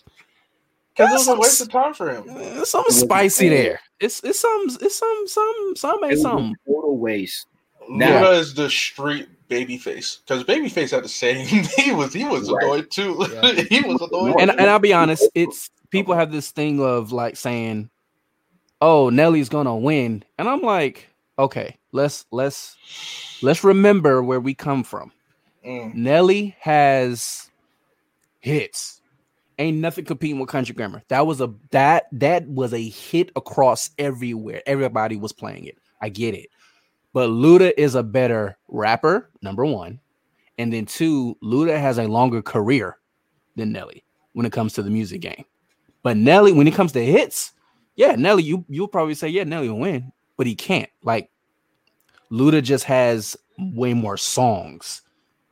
[0.95, 2.25] Because it was a waste of time for him.
[2.27, 3.79] there's something spicy there.
[3.99, 6.55] It's it's some it's some some some It ain't some.
[6.67, 7.45] total waste.
[7.89, 11.45] Now- Luda is the street babyface because babyface had the same.
[11.77, 12.63] he was he was Right.
[12.63, 13.15] annoyed too.
[13.31, 13.51] Yeah.
[13.69, 14.35] he was annoyed.
[14.39, 17.89] And and I'll be honest, it's people have this thing of like saying,
[18.81, 21.07] "Oh, Nelly's gonna win," and I'm like,
[21.39, 22.75] okay, let's let's
[23.41, 25.11] let's remember where we come from.
[25.65, 25.93] Mm.
[25.95, 27.49] Nelly has
[28.39, 29.01] hits.
[29.59, 31.01] Ain't nothing competing with Country Grammar.
[31.07, 34.61] That was a that that was a hit across everywhere.
[34.65, 35.77] Everybody was playing it.
[36.01, 36.49] I get it.
[37.13, 39.99] But Luda is a better rapper, number one.
[40.59, 42.97] And then two, Luda has a longer career
[43.55, 45.45] than Nelly when it comes to the music game.
[46.03, 47.53] But Nelly, when it comes to hits,
[47.97, 50.89] yeah, Nelly, you you'll probably say, yeah, Nelly will win, but he can't.
[51.03, 51.29] Like
[52.31, 55.01] Luda just has way more songs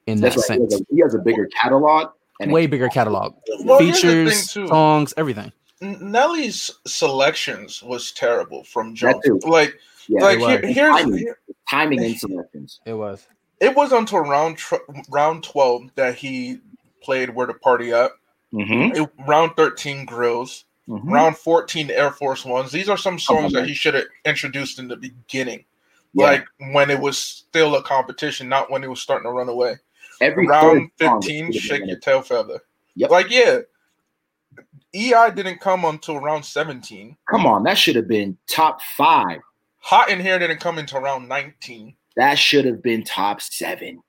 [0.08, 0.60] in that That's right.
[0.60, 0.82] He has, sense.
[0.90, 3.34] a, he has a bigger catalog and Way bigger catalog.
[3.64, 5.52] Well, here's the thing, Features, songs, everything.
[5.82, 9.24] N- Nelly's selections was terrible from jump.
[9.46, 11.18] Like, yeah, like here, here's Timing.
[11.18, 12.80] here- timing and selections.
[12.86, 13.26] It was.
[13.62, 14.76] it was until round tr-
[15.10, 16.60] round twelve that he
[17.02, 18.20] played "Where to Party up.
[18.54, 19.02] Mm-hmm.
[19.02, 21.10] It- round thirteen, "Grills." Mm-hmm.
[21.12, 24.88] Round fourteen, "Air Force Ones." These are some songs that he should have introduced in
[24.88, 25.66] the beginning,
[26.14, 26.26] Yeah.
[26.26, 29.78] like when it was still a competition, not when it was starting to run away.
[30.22, 32.60] Every round 15 shake your tail feather
[32.96, 33.10] Yep.
[33.10, 33.60] like yeah
[34.94, 35.30] E.I.
[35.32, 37.18] didn't come until round 17.
[37.30, 39.40] Come on, that should have been top five.
[39.80, 44.02] hot in here didn't come until round 19 That should have been top seven.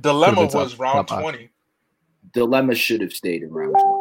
[0.00, 1.50] dilemma Could've was round 20
[2.32, 3.99] Dilemma should have stayed in round 20.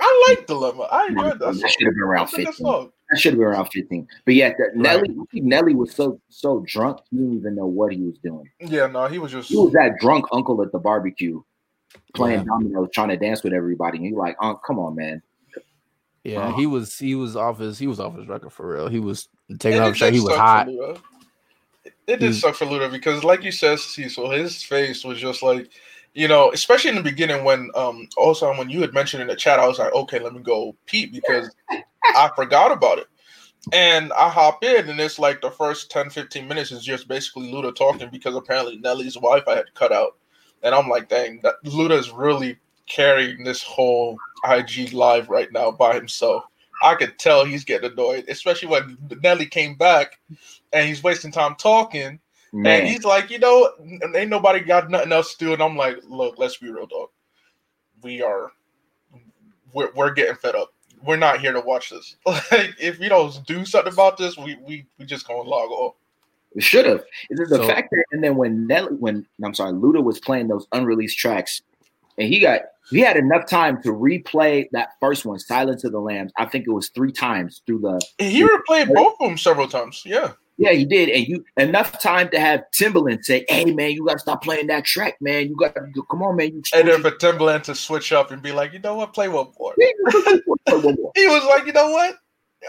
[0.00, 2.52] I like dilemma i enjoyed that That should have been around That's 15.
[2.54, 2.92] song.
[3.10, 4.06] That should have been around 15.
[4.24, 7.92] But yeah, that Nelly, I Nelly was so so drunk, he didn't even know what
[7.92, 8.48] he was doing.
[8.60, 11.42] yeah no he was just He was that drunk uncle at the barbecue
[12.14, 12.44] playing Yeah.
[12.44, 13.98] dominoes, trying to dance with everybody.
[13.98, 15.20] And you're like, oh, come on, man.
[16.22, 16.56] Yeah, Uh-huh.
[16.58, 18.88] he was he was off his he was off his record for real.
[18.88, 20.12] He was taking off did shot.
[20.12, 20.68] He was hot.
[20.68, 21.00] It,
[22.06, 25.42] it did He's- suck for Luda because, like you said, Cecil, his face was just
[25.42, 25.70] like,
[26.14, 29.36] you know, especially in the beginning when, um, also when you had mentioned in the
[29.36, 31.54] chat, I was like, okay, let me go peep because
[32.04, 33.06] I forgot about it.
[33.72, 37.52] And I hop in, and it's like the first 10, 15 minutes is just basically
[37.52, 40.16] Luda talking because apparently Nelly's Wi-Fi had cut out.
[40.62, 44.16] And I'm like, dang, that Luda is really carrying this whole
[44.48, 46.44] IG live right now by himself.
[46.82, 50.18] I could tell he's getting annoyed, especially when Nelly came back
[50.72, 52.18] and he's wasting time talking.
[52.52, 53.70] Man, And he's like, you know,
[54.14, 55.52] ain't nobody got nothing else to do.
[55.52, 57.08] And I'm like, look, let's be real, dog.
[58.02, 58.50] We are,
[59.72, 60.72] we're, we're getting fed up.
[61.02, 62.16] We're not here to watch this.
[62.26, 65.94] Like, if you don't do something about this, we we, we just gonna log off.
[66.54, 67.02] it should have.
[67.30, 70.48] It's the So- fact that, and then when Nelly, when I'm sorry, Luda was playing
[70.48, 71.62] those unreleased tracks,
[72.18, 76.00] and he got he had enough time to replay that first one, Silence of the
[76.00, 76.32] Lambs.
[76.36, 80.02] I think it was three times through the He replayed both of them several times.
[80.04, 80.32] Yeah.
[80.60, 84.12] Yeah, he did, and you enough time to have Timbaland say, "Hey, man, you got
[84.12, 85.48] to stop playing that track, man.
[85.48, 88.42] You got to come on, man." You And then for Timbaland to switch up and
[88.42, 89.74] be like, you know what, play one more.
[90.66, 91.12] One more.
[91.14, 92.16] He was like, you know what?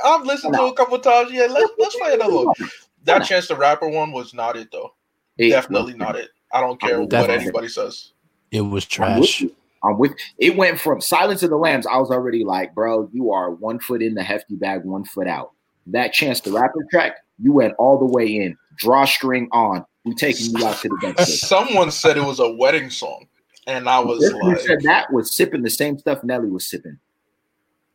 [0.06, 1.34] I've listened to a couple times.
[1.34, 2.56] Yeah, let's let's play another one.
[3.04, 4.93] That Chance the Rapper one was not it though.
[5.38, 6.30] Hey, Definitely not it.
[6.54, 8.13] I don't care what anybody says.
[8.51, 9.43] It was trash.
[9.84, 10.13] I'm with.
[10.38, 11.86] It went from Silence of the Lambs.
[11.86, 15.27] I was already like, bro, you are one foot in the hefty bag, one foot
[15.27, 15.51] out.
[15.88, 18.58] That Chance the Rapper track, you went all the way in.
[18.78, 19.86] Drawstring on.
[20.06, 21.41] We taking you out to the next.
[21.41, 23.28] Someone said it was a wedding song,
[23.67, 26.65] and I was Person who like, said that was sipping the same stuff Nelly was
[26.65, 26.98] sipping.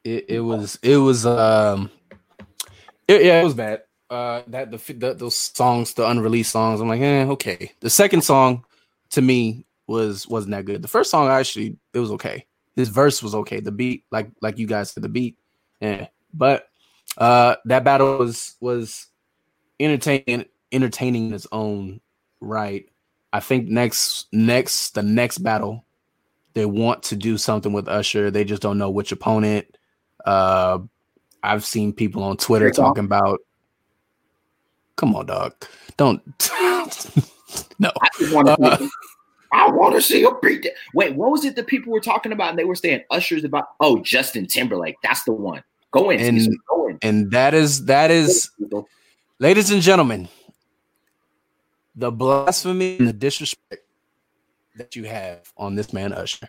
[0.05, 1.91] It, it was it was um
[3.09, 3.83] it, yeah it was bad.
[4.09, 7.73] Uh that the, the those songs, the unreleased songs, I'm like, eh, okay.
[7.81, 8.65] The second song
[9.11, 10.83] to me was wasn't that good.
[10.83, 12.47] The first song actually it was okay.
[12.77, 13.59] This verse was okay.
[13.59, 15.39] The beat, like like you guys said, the beat,
[15.81, 16.07] yeah.
[16.33, 16.69] But
[17.19, 19.07] uh that battle was was
[19.81, 22.01] entertaining entertaining in its own
[22.41, 22.89] right.
[23.33, 25.87] I think next next the next battle
[26.57, 28.31] they want to do something with Usher.
[28.31, 29.77] They just don't know which opponent.
[30.25, 30.79] Uh,
[31.43, 33.41] I've seen people on Twitter talking about.
[34.97, 35.53] Come on, dog.
[35.99, 36.23] Don't.
[37.79, 37.93] no.
[38.01, 38.57] I want to.
[38.59, 38.89] Uh,
[39.53, 40.67] I want to see a beat.
[40.95, 42.49] Wait, what was it that people were talking about?
[42.49, 43.67] And they were saying Usher's about.
[43.81, 44.97] Oh, Justin Timberlake.
[45.03, 45.63] That's the one.
[46.05, 46.99] And- Cecil, go in.
[47.03, 48.51] And that is that is,
[49.39, 50.29] ladies and gentlemen,
[51.95, 53.83] the blasphemy and the disrespect
[54.77, 56.49] that you have on this man Usher.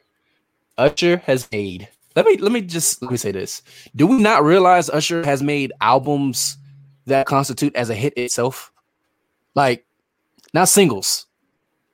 [0.77, 3.61] Usher has made let me let me just let me say this.
[3.95, 6.57] Do we not realize Usher has made albums
[7.05, 8.71] that constitute as a hit itself?
[9.53, 9.85] Like
[10.51, 11.27] not singles,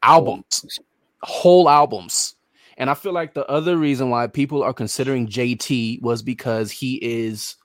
[0.02, 0.80] albums,
[1.22, 2.36] whole albums.
[2.78, 6.96] And I feel like the other reason why people are considering JT was because he
[6.96, 7.56] is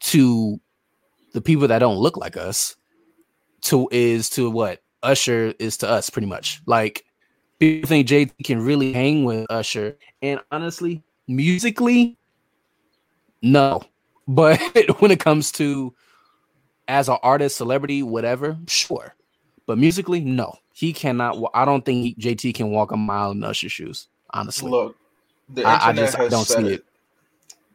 [0.00, 0.60] to
[1.32, 2.76] the people that don't look like us,
[3.62, 6.62] to is to what Usher is to us, pretty much.
[6.66, 7.04] Like
[7.58, 9.96] people think JT can really hang with Usher.
[10.22, 12.16] And honestly, musically,
[13.42, 13.82] no.
[14.26, 14.60] But
[15.00, 15.94] when it comes to
[16.88, 19.14] as an artist, celebrity, whatever, sure.
[19.66, 20.54] But musically, no.
[20.72, 21.38] He cannot.
[21.54, 24.08] I don't think JT can walk a mile in Usher shoes.
[24.36, 24.96] Honestly, Look,
[25.48, 26.80] the I- I internet just- I has don't said see it.
[26.80, 26.84] it.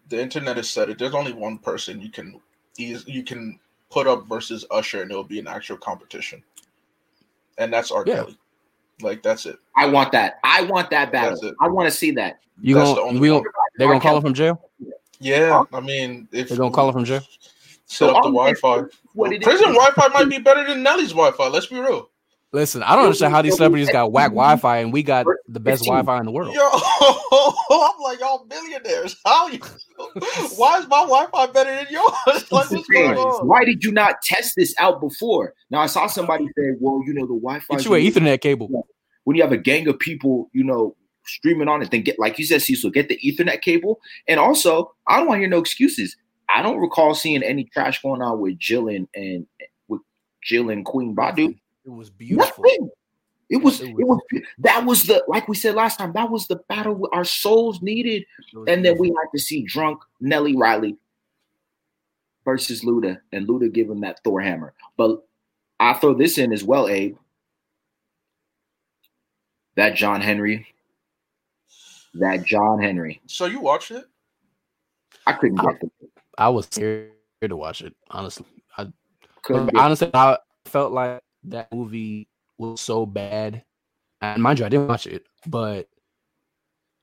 [0.09, 0.99] The internet has said it.
[0.99, 2.39] There's only one person you can
[2.77, 6.41] you can put up versus Usher, and it'll be an actual competition,
[7.57, 8.03] and that's R.
[8.05, 8.15] Yeah.
[8.15, 8.37] Kelly.
[9.01, 9.57] Like that's it.
[9.75, 10.39] I want that.
[10.43, 11.55] I want that That's battle.
[11.59, 12.39] I want to see that.
[12.61, 13.41] you That's gonna only we one.
[13.41, 14.69] gonna they're gonna call him from jail.
[15.19, 17.21] Yeah, I mean, if They're gonna call him from jail.
[17.85, 18.83] set up the Wi-Fi.
[19.13, 19.43] What it is.
[19.43, 21.47] Prison Wi-Fi might be better than Nelly's Wi-Fi.
[21.47, 22.09] Let's be real.
[22.53, 25.83] Listen, I don't understand how these celebrities got whack Wi-Fi and we got the best
[25.83, 26.53] Wi-Fi in the world.
[26.53, 26.61] Yo,
[27.71, 29.15] I'm like y'all billionaires.
[29.25, 29.59] How you?
[30.57, 32.11] Why is my Wi-Fi better than yours?
[32.51, 33.47] Like, what's going on?
[33.47, 35.53] Why did you not test this out before?
[35.69, 38.87] Now I saw somebody say, "Well, you know, the Wi-Fi." Get you an Ethernet cable.
[39.23, 42.37] When you have a gang of people, you know, streaming on it, then get like
[42.37, 43.99] you said, Cecil, get the Ethernet cable.
[44.27, 46.17] And also, I don't want to hear no excuses.
[46.53, 49.45] I don't recall seeing any trash going on with Jill and, and
[49.87, 50.01] with
[50.43, 51.57] Jill and Queen Badu.
[51.85, 52.63] It was beautiful.
[52.63, 52.89] Nothing.
[53.49, 54.21] It was, It it was,
[54.59, 58.25] that was the, like we said last time, that was the battle our souls needed.
[58.67, 60.95] And then we had to see drunk Nelly Riley
[62.45, 64.73] versus Luda, and Luda give him that Thor hammer.
[64.95, 65.23] But
[65.79, 67.17] I throw this in as well, Abe.
[69.75, 70.67] That John Henry,
[72.15, 73.21] that John Henry.
[73.27, 74.05] So you watched it?
[75.25, 75.89] I couldn't get the
[76.37, 77.95] I was scared to watch it.
[78.09, 78.45] Honestly,
[78.77, 78.87] I
[79.43, 82.27] couldn't get honestly I felt like that movie
[82.57, 83.63] was so bad.
[84.21, 85.87] And mind you, I didn't watch it, but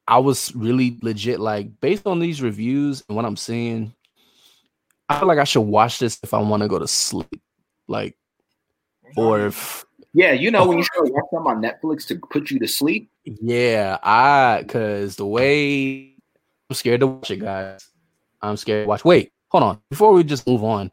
[0.07, 3.95] I was really legit like based on these reviews and what I'm seeing.
[5.09, 7.41] I feel like I should watch this if I want to go to sleep,
[7.89, 8.17] like,
[9.17, 12.59] or if Yeah, you know when you start watching them on Netflix to put you
[12.59, 13.11] to sleep.
[13.25, 16.15] Yeah, I because the way
[16.71, 17.89] I'm scared to watch it, guys.
[18.41, 19.05] I'm scared to watch.
[19.05, 19.81] Wait, hold on.
[19.91, 20.93] Before we just move on,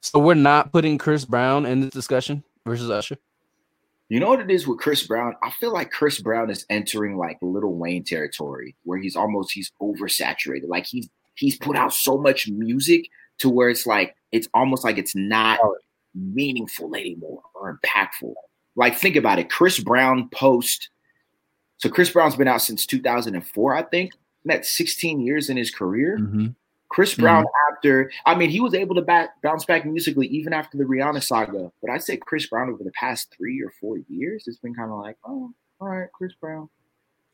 [0.00, 3.16] so we're not putting Chris Brown in this discussion versus Usher.
[4.08, 5.34] You know what it is with Chris Brown?
[5.42, 9.72] I feel like Chris Brown is entering like Lil Wayne territory where he's almost he's
[9.80, 10.68] oversaturated.
[10.68, 14.98] Like he's he's put out so much music to where it's like it's almost like
[14.98, 15.58] it's not
[16.14, 18.34] meaningful anymore or impactful.
[18.76, 19.50] Like think about it.
[19.50, 20.90] Chris Brown post.
[21.78, 24.12] So Chris Brown's been out since 2004, I think.
[24.44, 26.18] That's 16 years in his career.
[26.18, 26.46] Mm-hmm.
[26.88, 27.22] Chris mm-hmm.
[27.22, 30.84] Brown after I mean he was able to back, bounce back musically even after the
[30.84, 34.58] Rihanna saga, but I'd say Chris Brown over the past three or four years it's
[34.58, 36.68] been kind of like oh all right Chris Brown.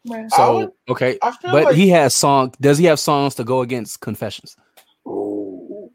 [0.05, 0.29] Man.
[0.31, 2.53] So would- okay, I feel but like he has song.
[2.61, 4.57] Does he have songs to go against Confessions?
[5.07, 5.93] Oh,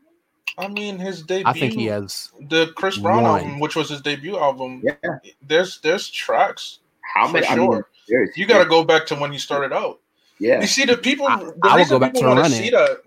[0.57, 1.43] I mean his debut.
[1.45, 2.31] I think he has.
[2.49, 3.41] the Chris Brown one.
[3.41, 4.81] album, which was his debut album.
[4.83, 5.17] yeah.
[5.41, 6.79] There's there's tracks.
[7.01, 7.47] How For many?
[7.47, 8.29] I mean, sure.
[8.35, 9.99] You got to go back to when he started out.
[10.39, 10.61] yeah.
[10.61, 11.27] You see, the people.
[11.27, 12.55] I- the I would go back to want to Run It.
[12.55, 13.01] see that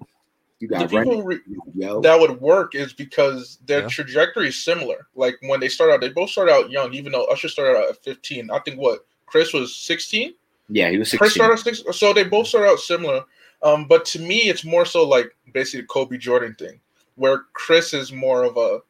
[0.61, 1.41] You the people re-
[1.75, 2.01] yo.
[2.03, 3.89] that would work is because their Yeah.
[3.89, 5.07] trajectory is similar.
[5.15, 6.93] Like when they start out, they both started out young.
[6.93, 10.35] Even though Usher started out at 15, I think what Chris was 16.
[10.69, 11.41] yeah, he was Chris 16.
[11.41, 13.25] started at six, so they both started out similar.
[13.63, 16.79] Um, but to me, it's more so like basically the Kobe Jordan thing,
[17.17, 18.81] where Chris is more of a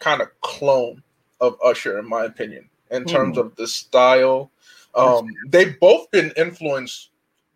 [0.00, 1.02] kind of clone
[1.40, 3.40] of Usher, in my opinion, in terms Hmm.
[3.46, 4.50] of the style.
[4.94, 7.10] Um, they've both been influenced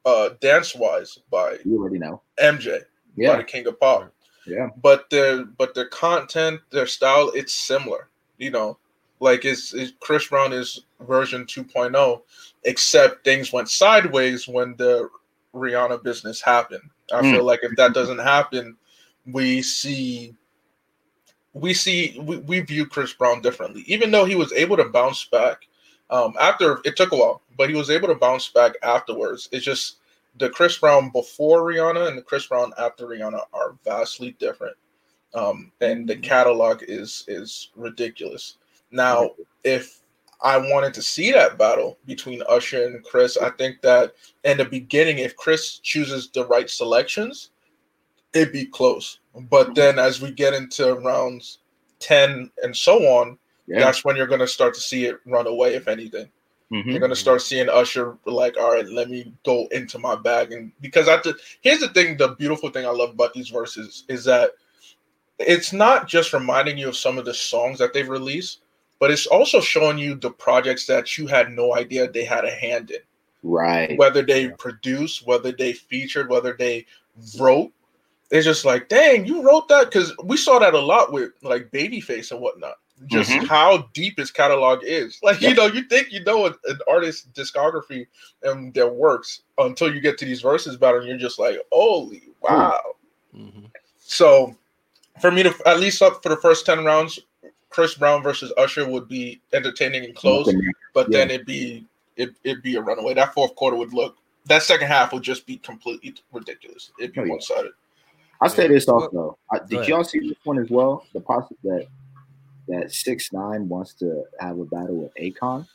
[0.05, 2.23] uh, dance wise by You already know.
[2.41, 2.83] MJ,
[3.27, 4.11] by Yeah, the King of Pop
[4.47, 4.69] yeah.
[4.83, 8.09] but their but their content, their style, it's similar.
[8.39, 8.79] You know,
[9.21, 12.23] like it's, it's Chris Brown is version 2.0,
[12.65, 15.11] except things went sideways when the
[15.55, 16.91] Rihanna business happened.
[17.13, 17.31] I Mm.
[17.33, 18.77] feel like if that doesn't happen,
[19.27, 20.35] we see
[21.55, 23.83] we see we, we view Chris Brown differently.
[23.87, 25.69] Even though he was able to bounce back
[26.11, 29.49] um, after it took a while, but he was able to bounce back afterwards.
[29.53, 29.98] It's just
[30.39, 34.77] the Chris Brown before Rihanna and the Chris Brown after Rihanna are vastly different.
[35.35, 38.57] Um, and the catalog is is ridiculous.
[38.91, 39.31] Now,
[39.65, 40.01] if
[40.41, 44.15] I wanted to see that battle between Usher and Chris, I think that
[44.45, 47.51] in the beginning, if Chris chooses the right selections,
[48.33, 49.19] it'd be close.
[49.51, 51.59] But then as we get into rounds
[52.01, 53.81] 10 and so on, Yeah.
[53.81, 56.31] that's when you're going to start to see it run away, if anything.
[56.71, 56.85] Mhm.
[56.87, 60.71] You're gonna start seeing Usher like, all right, let me go into my bag, and
[60.81, 64.25] because I th- here's the thing, the beautiful thing I love about these verses is
[64.25, 64.53] that
[65.39, 68.61] it's not just reminding you of some of the songs that they've released,
[68.99, 72.51] but it's also showing you the projects that you had no idea they had a
[72.51, 73.01] hand in,
[73.43, 73.97] Right.
[73.97, 76.85] whether they produced, whether they featured, whether they
[77.39, 77.73] wrote.
[78.31, 81.71] It's just like, dang, you wrote that because we saw that a lot with like
[81.71, 82.77] Babyface and whatnot.
[83.07, 83.47] Just Mhm.
[83.47, 85.21] how deep his catalog is.
[85.23, 88.07] Like, you know, you think you know an, an artist's discography
[88.43, 92.23] and their works until you get to these verses battle, and you're just like, holy
[92.43, 92.81] wow.
[93.37, 93.71] Mhm.
[93.99, 94.57] So,
[95.21, 97.19] for me to at least up for the first ten rounds,
[97.71, 100.53] Chris Brown versus Usher would be entertaining and close,
[100.95, 101.85] but then it'd be
[102.17, 103.15] it, it'd be a runaway.
[103.15, 104.17] That fourth quarter would look.
[104.47, 106.91] That second half would just be completely ridiculous.
[106.99, 107.31] It'd be Oh, yeah.
[107.31, 107.73] one sided.
[108.41, 109.09] I'll say this also.
[109.11, 109.39] Go
[109.69, 109.89] did ahead.
[109.89, 111.05] y'all see this one as well?
[111.13, 111.87] The possible that
[112.69, 115.67] that six nine wants to have a battle with Akon.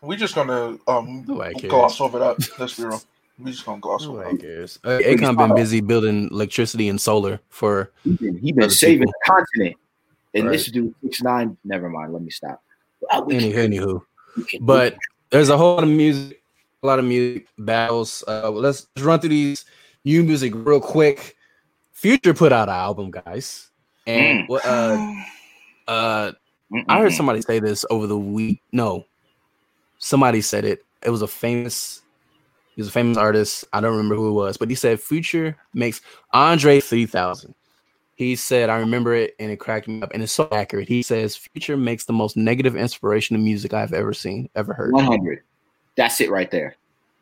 [0.00, 1.70] We're just gonna um Nobody cares.
[1.70, 2.36] gloss over that.
[2.58, 3.00] Let's be real.
[3.38, 4.42] We're just gonna gloss over Nobody that.
[4.42, 4.78] cares.
[4.84, 9.12] Uh, Akon been busy building electricity and solar for He been, he been saving people.
[9.26, 9.76] the continent,
[10.34, 10.52] and Right.
[10.52, 11.56] this dude six nine.
[11.64, 12.12] Never mind.
[12.12, 12.62] Let me stop.
[13.26, 14.02] We any can- anywho.
[14.60, 14.96] But
[15.30, 16.42] there's a whole lot of music,
[16.82, 18.24] a lot of music battles.
[18.26, 19.64] Uh, let's let's run through these
[20.04, 21.36] new music real quick.
[21.92, 23.70] Future put out an album, guys,
[24.06, 24.48] and Mm.
[24.48, 24.96] what uh
[25.88, 26.32] uh
[26.72, 26.84] Mm-mm.
[26.88, 28.62] I heard somebody say this over the week.
[28.72, 29.04] No,
[29.98, 30.84] somebody said it.
[31.02, 32.00] It was a famous.
[32.74, 33.66] He was a famous artist.
[33.74, 36.00] I don't remember who it was, but he said Future makes
[36.32, 37.54] Andre three thousand.
[38.14, 40.88] He said, I remember it, and it cracked me up, and it's so accurate.
[40.88, 44.92] He says Future makes the most negative inspiration of music I've ever seen, ever heard.
[44.92, 45.42] one hundred.
[45.96, 46.76] That's it right there.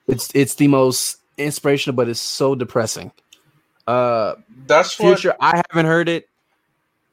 [0.07, 3.11] It's it's the most inspirational, but it's so depressing.
[3.87, 4.35] Uh,
[4.67, 6.29] That's what Future, I haven't heard it.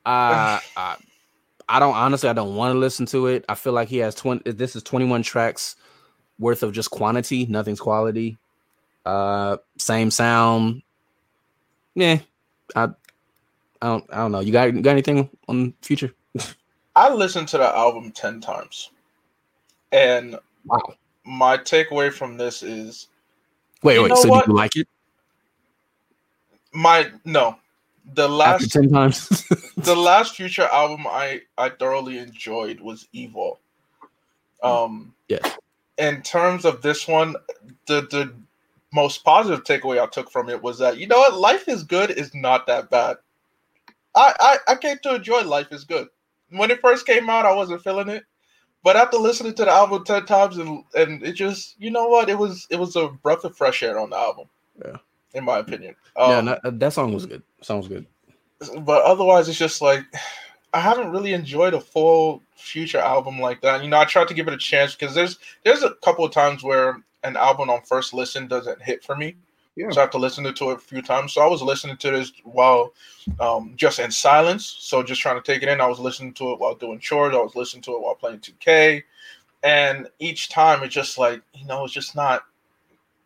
[0.05, 0.97] Uh, I,
[1.69, 3.45] I don't honestly, I don't want to listen to it.
[3.49, 4.51] I feel like he has twenty.
[4.51, 5.75] This is twenty one tracks
[6.39, 7.45] worth of just quantity.
[7.45, 8.37] Nothing's quality.
[9.05, 10.81] Uh, same sound.
[11.95, 12.19] Yeah,
[12.75, 12.83] I,
[13.81, 14.39] I don't, I don't know.
[14.39, 16.13] You got you got anything on Future?
[16.95, 18.91] I listened to the album ten times,
[19.91, 20.95] and Wow.
[21.23, 23.07] my takeaway from this is
[23.83, 24.15] Wait, wait.
[24.17, 24.45] So what?
[24.45, 24.87] do you like it
[26.73, 27.57] my no,
[28.13, 29.27] the after last ten times?
[29.77, 33.59] the last Future album I I thoroughly enjoyed was Evil.
[34.63, 35.57] Um, Yes.
[35.97, 37.35] In terms of this one,
[37.87, 38.33] the the
[38.93, 42.11] most positive takeaway I took from it was that you know what, Life is Good
[42.11, 43.17] is not that bad.
[44.15, 46.07] I I, I came to enjoy Life is Good.
[46.49, 48.23] When it first came out, I wasn't feeling it,
[48.83, 52.29] but after listening to the album ten times and and it just you know what,
[52.29, 54.47] it was it was a breath of fresh air on the album.
[54.83, 54.97] Yeah.
[55.33, 55.95] In my opinion.
[56.17, 57.43] yeah, Um, no, that song was good.
[57.69, 58.05] Was good.
[58.81, 60.03] but otherwise it's just like
[60.73, 63.83] I haven't really enjoyed a full future album like that.
[63.83, 66.31] You know, I tried to give it a chance because there's there's a couple of
[66.31, 69.35] times where an album on first listen doesn't hit for me.
[69.75, 69.91] Yeah.
[69.91, 71.33] So I have to listen to it a few times.
[71.33, 72.93] So I was listening to this while
[73.39, 74.65] um, just in silence.
[74.79, 75.79] So just trying to take it in.
[75.81, 77.35] I was listening to it while doing chores.
[77.35, 79.03] I was listening to it while playing 2K.
[79.63, 82.43] And each time it's just like, you know, it's just not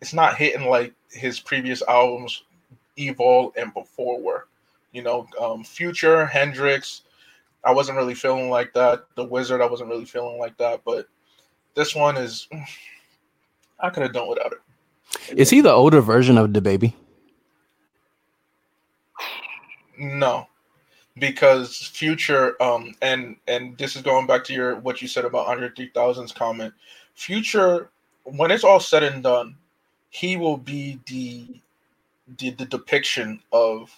[0.01, 2.43] it's not hitting like his previous albums,
[2.97, 4.47] Evil and before were.
[4.91, 7.03] You know, um, Future, Hendrix,
[7.63, 9.05] I wasn't really feeling like that.
[9.15, 10.81] The Wizard, I wasn't really feeling like that.
[10.85, 11.07] But
[11.75, 12.47] this one is,
[13.79, 14.59] I could have done without it.
[15.35, 16.93] Is he the older version of DaBaby?
[19.97, 20.47] No,
[21.17, 25.47] because Future, um, and and this is going back to your what you said about
[25.47, 26.73] Andre 3000's comment.
[27.13, 27.91] Future,
[28.23, 29.55] when it's all said and done,
[30.11, 31.47] he will be the
[32.37, 33.91] the, the depiction of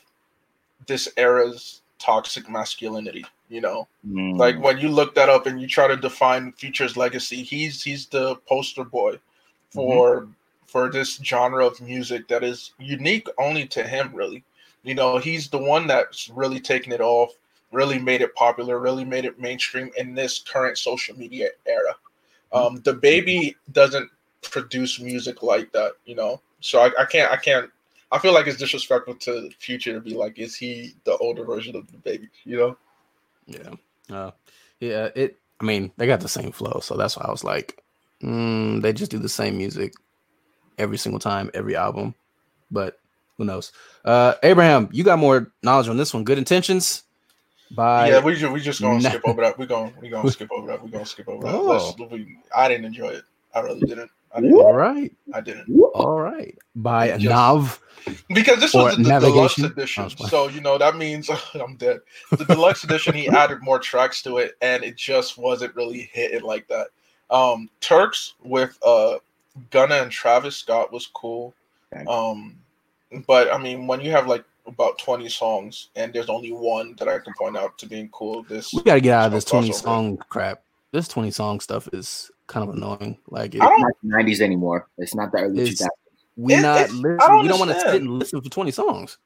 [0.88, 3.26] this era's toxic masculinity.
[3.50, 4.38] You know, Mm.
[4.38, 8.08] like when you look that up and you try to define Future's legacy, he's he's
[8.08, 9.20] the poster boy
[9.70, 10.28] for
[10.66, 14.12] for this genre of music that is unique only to him.
[14.14, 14.44] Really,
[14.84, 17.32] you know, he's the one that's really taken it off,
[17.72, 21.96] really made it popular, really made it mainstream in this current social media era.
[22.52, 24.10] Um, DaBaby doesn't
[24.50, 26.42] produce music like that, you know.
[26.60, 27.70] So I, I can't I can't
[28.14, 31.76] I feel like it's disrespectful to Future to be like, is he the older version
[31.76, 32.30] of DaBaby?
[32.46, 32.78] You know?
[33.48, 34.16] Yeah.
[34.16, 34.32] Uh,
[34.80, 35.10] yeah.
[35.16, 35.40] It.
[35.60, 37.82] I mean, they got the same flow, so that's why I was like,
[38.22, 39.94] mm, they just do the same music
[40.78, 42.14] every single time, every album.
[42.70, 43.00] But
[43.38, 43.72] who knows?
[44.06, 46.24] Uh, Abraham, you got more knowledge on this one.
[46.24, 47.04] Good intentions.
[47.72, 49.58] By yeah, we just we just gonna skip over that.
[49.58, 50.84] We gonna we gonna skip over that.
[50.84, 51.56] We gonna skip over that.
[51.56, 51.96] Oh.
[52.12, 53.24] We, I didn't enjoy it.
[53.54, 54.12] I really didn't.
[54.36, 54.56] I didn't.
[54.58, 55.80] all right, I didn't.
[55.94, 56.58] all right.
[56.76, 57.80] By Just- Nav.
[58.34, 62.00] Because this was the, the deluxe edition, Oh, so you know that means I'm dead.
[62.32, 66.42] The deluxe edition, he added more tracks to it, and it just wasn't really hitting
[66.42, 66.88] like that.
[67.30, 69.20] Um, Turks with uh
[69.72, 71.54] Gunna and Travis Scott was cool.
[72.08, 72.58] Um,
[73.26, 77.08] but I mean, when you have like about twenty songs and there's only one that
[77.08, 79.46] I can point out to being cool, this We got to get out of this
[79.46, 80.62] 20 song crap.
[80.94, 83.18] This 20 song stuff is kind of annoying.
[83.28, 84.88] Like, it, I It's don't- not the nineties anymore.
[85.00, 85.98] It's not the early two It's- thousands.
[86.38, 89.18] we not listen, don't we don't want to sit and listen for 20 songs.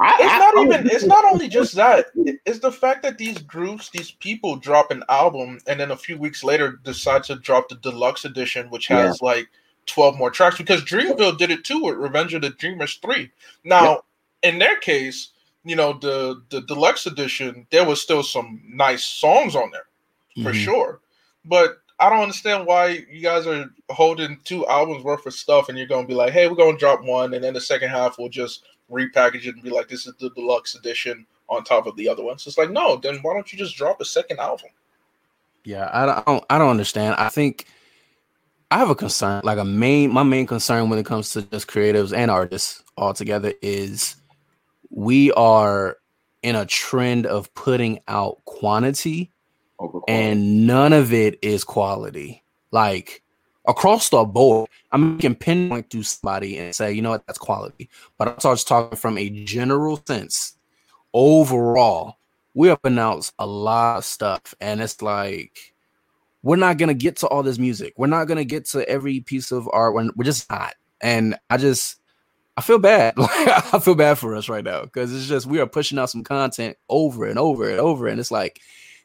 [0.00, 2.06] it's not even it's not only just that
[2.46, 6.16] it's the fact that these groups these people drop an album and then a few
[6.18, 9.46] weeks later decide to drop the deluxe edition which has like
[9.86, 13.30] 12 more tracks because dreamville did it too with revenge of the dreamers 3
[13.64, 14.00] now
[14.42, 15.28] in their case
[15.64, 19.86] you know the the deluxe edition there was still some nice songs on there
[20.36, 20.64] for Mhm.
[20.64, 21.00] sure
[21.44, 25.76] but i don't understand why you guys are holding two albums worth of stuff and
[25.76, 28.28] you're gonna be like hey we're gonna drop one and then the second half we'll
[28.28, 32.08] just repackage it and be like this is the deluxe edition on top of the
[32.08, 34.68] other ones it's like no then why don't you just drop a second album
[35.64, 37.14] Yeah, I don't, I don't understand.
[37.18, 37.66] I think
[38.72, 41.68] I have a concern, like a main my main concern when it comes to just
[41.68, 44.16] creatives and artists altogether is
[44.90, 45.98] we are
[46.42, 49.30] in a trend of putting out quantity
[50.08, 52.42] and none of it is quality.
[52.70, 53.22] Like
[53.66, 57.88] across the board, I'm can pinpoint to somebody and say, you know what, that's quality.
[58.18, 60.56] But I'm just talking from a general sense.
[61.14, 62.16] Overall,
[62.54, 65.74] we have announced a lot of stuff, and it's like
[66.42, 67.94] we're not gonna get to all this music.
[67.96, 69.94] We're not gonna get to every piece of art.
[69.94, 70.74] When we're just not.
[71.00, 71.96] And I just
[72.56, 73.14] I feel bad.
[73.18, 76.24] I feel bad for us right now because it's just we are pushing out some
[76.24, 78.60] content over and over and over, and it's like,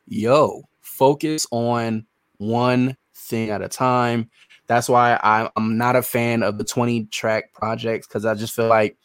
[0.08, 2.05] yo, focus on
[2.38, 4.30] one thing at a time.
[4.68, 8.68] That's why I'm, not a fan of the 20 track projects because I just feel
[8.68, 8.97] like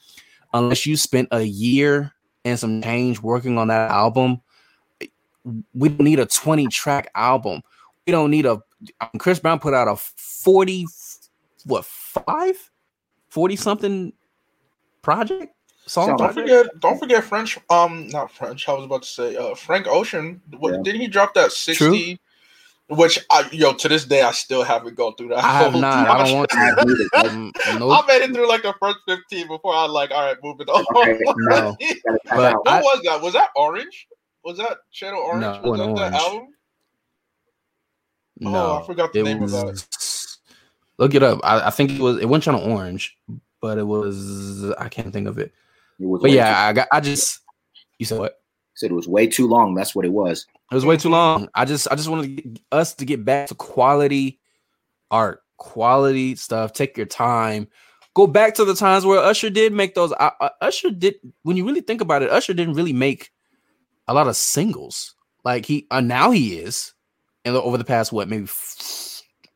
[0.53, 2.13] unless you spent a year
[2.45, 4.41] and some change working on that album,
[5.75, 7.63] we don't need a 20 track album.
[8.07, 8.61] We don't need a
[9.01, 10.87] um, Chris Brown put out a 40
[11.65, 12.71] what five
[13.29, 14.13] 40 something
[15.03, 15.55] project
[15.87, 16.35] song don't project?
[16.49, 20.41] forget don't forget french um not french i was about to say uh frank ocean
[20.59, 20.81] what, Yeah.
[20.83, 22.19] didn't he drop that 60
[22.89, 25.81] which I, yo to this day i still haven't gone through that I have whole
[25.81, 26.09] not.
[26.09, 27.11] I don't want project.
[27.15, 27.27] to.
[27.27, 30.69] Um, I made it through like the first 15 before I like, all right, moving
[30.69, 30.85] on.
[30.97, 31.77] Okay, no.
[32.29, 33.23] But what I- was that?
[33.23, 34.07] Was that Orange?
[34.45, 35.41] Was that Channel Orange?
[35.41, 36.49] No, was it that wasn't the album?
[38.41, 39.87] No, Oh, I forgot the it name of that.
[40.99, 41.41] Look it up.
[41.45, 42.19] I, I think it was.
[42.19, 43.17] It went on orange,
[43.61, 44.71] but it was.
[44.73, 45.53] I can't think of it.
[46.21, 46.89] But yeah, I got.
[46.93, 47.41] I just.
[47.99, 48.33] You said what?
[48.33, 48.39] too,
[48.75, 49.75] said it was way too long.
[49.75, 50.47] That's what it was.
[50.71, 51.49] It was way too long.
[51.55, 51.89] I just.
[51.91, 54.41] I just wanted to get us to get back to quality
[55.11, 56.73] art, quality stuff.
[56.73, 57.69] Take your time.
[58.15, 60.13] Go back to the times where Usher did make those.
[60.13, 60.31] Uh,
[60.61, 61.15] Usher did.
[61.43, 63.31] When you really think about it, Usher didn't really make
[64.09, 65.15] a lot of singles.
[65.45, 66.93] Like he uh, now he is,
[67.45, 68.49] and over the past what maybe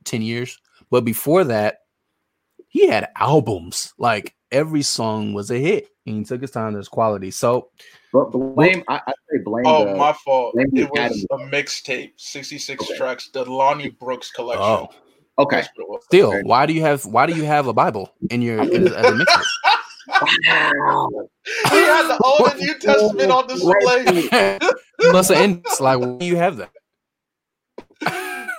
[0.05, 0.59] ten years.
[0.91, 1.79] But before that,
[2.69, 3.93] he had albums.
[3.99, 6.75] Like every song was a hit, and he took his time.
[6.75, 7.31] There's quality.
[7.31, 7.71] So
[8.13, 9.67] But blame, I, I say blame.
[9.67, 10.55] Oh, the, my fault.
[10.55, 11.27] blame It was Academy.
[11.31, 12.97] a mixtape, 66 Okay.
[12.97, 14.63] tracks, the Lonny Breaux collection.
[14.65, 14.89] oh,
[15.39, 15.57] okay.
[15.57, 16.05] That's what it was.
[16.05, 16.43] still, Okay.
[16.43, 19.15] why do you have why do you have a Bible in your as, as a
[19.15, 19.45] mixtape?
[20.49, 21.09] Wow.
[21.71, 24.59] He had the Old and New Testament on display.
[25.13, 25.81] Must have index.
[25.81, 26.71] Like, why do you have that?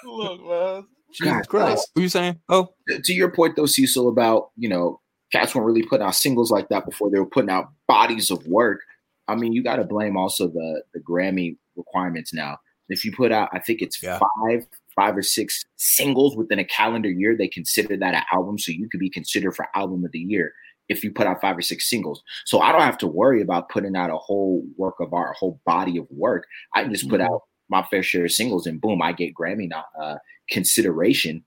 [0.05, 0.85] Look, man.
[1.13, 1.47] Jesus God.
[1.47, 1.89] Christ.
[1.93, 2.39] What are you saying?
[2.49, 2.69] Oh,
[3.03, 5.01] to your point though, Cecil, about you know,
[5.31, 8.45] cats weren't really putting out singles like that before they were putting out bodies of
[8.47, 8.81] work.
[9.27, 12.57] I mean, you got to blame also the the Grammy requirements now.
[12.89, 14.19] If you put out, I think it's Yeah.
[14.19, 14.65] five,
[14.95, 18.87] five or six singles within a calendar year, they consider that an album, so you
[18.89, 20.53] could be considered for album of the year
[20.87, 22.23] if you put out five or six singles.
[22.45, 25.37] So I don't have to worry about putting out a whole work of art, a
[25.37, 26.47] whole body of work.
[26.73, 27.25] I can just put Mhm.
[27.25, 29.69] out my fair share of singles, and boom, I get Grammy
[30.01, 30.17] uh,
[30.49, 31.43] consideration.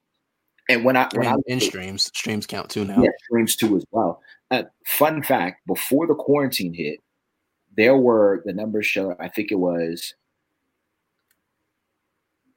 [0.71, 2.05] And when I when I and, and streams.
[2.17, 3.03] Streams count too now.
[3.03, 4.23] yeah, streams too as well.
[4.51, 7.01] Uh, fun fact: before the quarantine hit,
[7.77, 9.17] there were the numbers show.
[9.19, 10.15] I think it was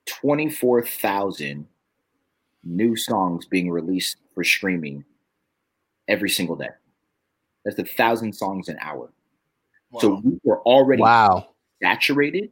[0.06, 1.68] twenty four thousand
[2.64, 5.04] new songs being released for streaming
[6.08, 6.70] every single day.
[7.66, 9.12] That's a thousand songs an hour.
[10.00, 11.50] So we were already Wow.
[11.82, 12.52] saturated.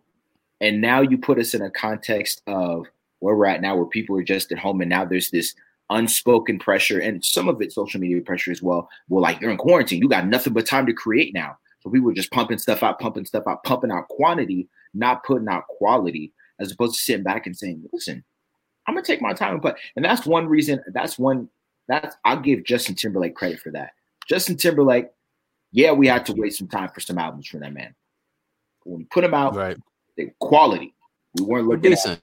[0.59, 2.85] And now you put us in a context of
[3.21, 5.55] where we're at now, where people are just at home, and now there's this
[5.89, 8.89] unspoken pressure, and some of it social media pressure as well.
[9.07, 11.57] Well, like you're in quarantine, you got nothing but time to create now.
[11.81, 15.47] So we were just pumping stuff out, pumping stuff out, pumping out quantity, not putting
[15.47, 18.23] out quality, as opposed to sitting back and saying, listen,
[18.87, 19.77] I'm gonna take my time and put.
[19.95, 21.49] And that's one reason, that's one
[21.87, 23.91] that's I'll give Justin Timberlake credit for that.
[24.27, 25.07] Justin Timberlake,
[25.71, 27.93] yeah, we had to wait some time for some albums from that man.
[28.83, 29.77] When he put them out, Right.
[30.17, 30.93] they quality.
[31.35, 32.21] We weren't We're looking at decent.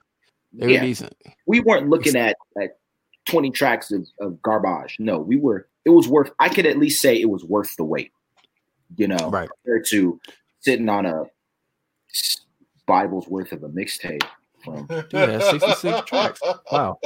[0.53, 0.81] They were Yeah.
[0.83, 1.15] decent.
[1.47, 2.79] we weren't looking at at
[3.27, 4.97] 20 tracks of, of garbage.
[4.99, 5.69] No, we were.
[5.85, 6.31] It was worth.
[6.39, 8.13] I could at least say it was worth the wait.
[8.97, 9.49] You know, Right.
[9.49, 10.19] compared to
[10.61, 11.25] sitting on a
[12.87, 14.23] Bible's worth of a mixtape
[14.65, 14.87] from.
[15.11, 16.41] Dude, that's 66 tracks.
[16.73, 16.99] Wow.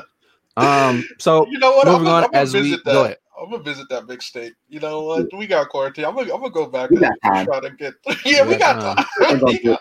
[0.57, 1.03] Um.
[1.19, 1.87] So You know what?
[1.89, 2.85] I'm moving gonna, on I'm as we that.
[2.85, 3.17] go ahead.
[3.41, 4.53] I'm gonna visit that mixtape.
[4.69, 5.27] You know what?
[5.37, 6.05] We got quarantine.
[6.05, 7.47] I'm gonna, I'm gonna go back We and got time.
[7.47, 7.95] try to get.
[8.25, 8.97] Yeah, we We got got time.
[8.97, 9.07] time.
[9.19, 9.81] We're gonna We got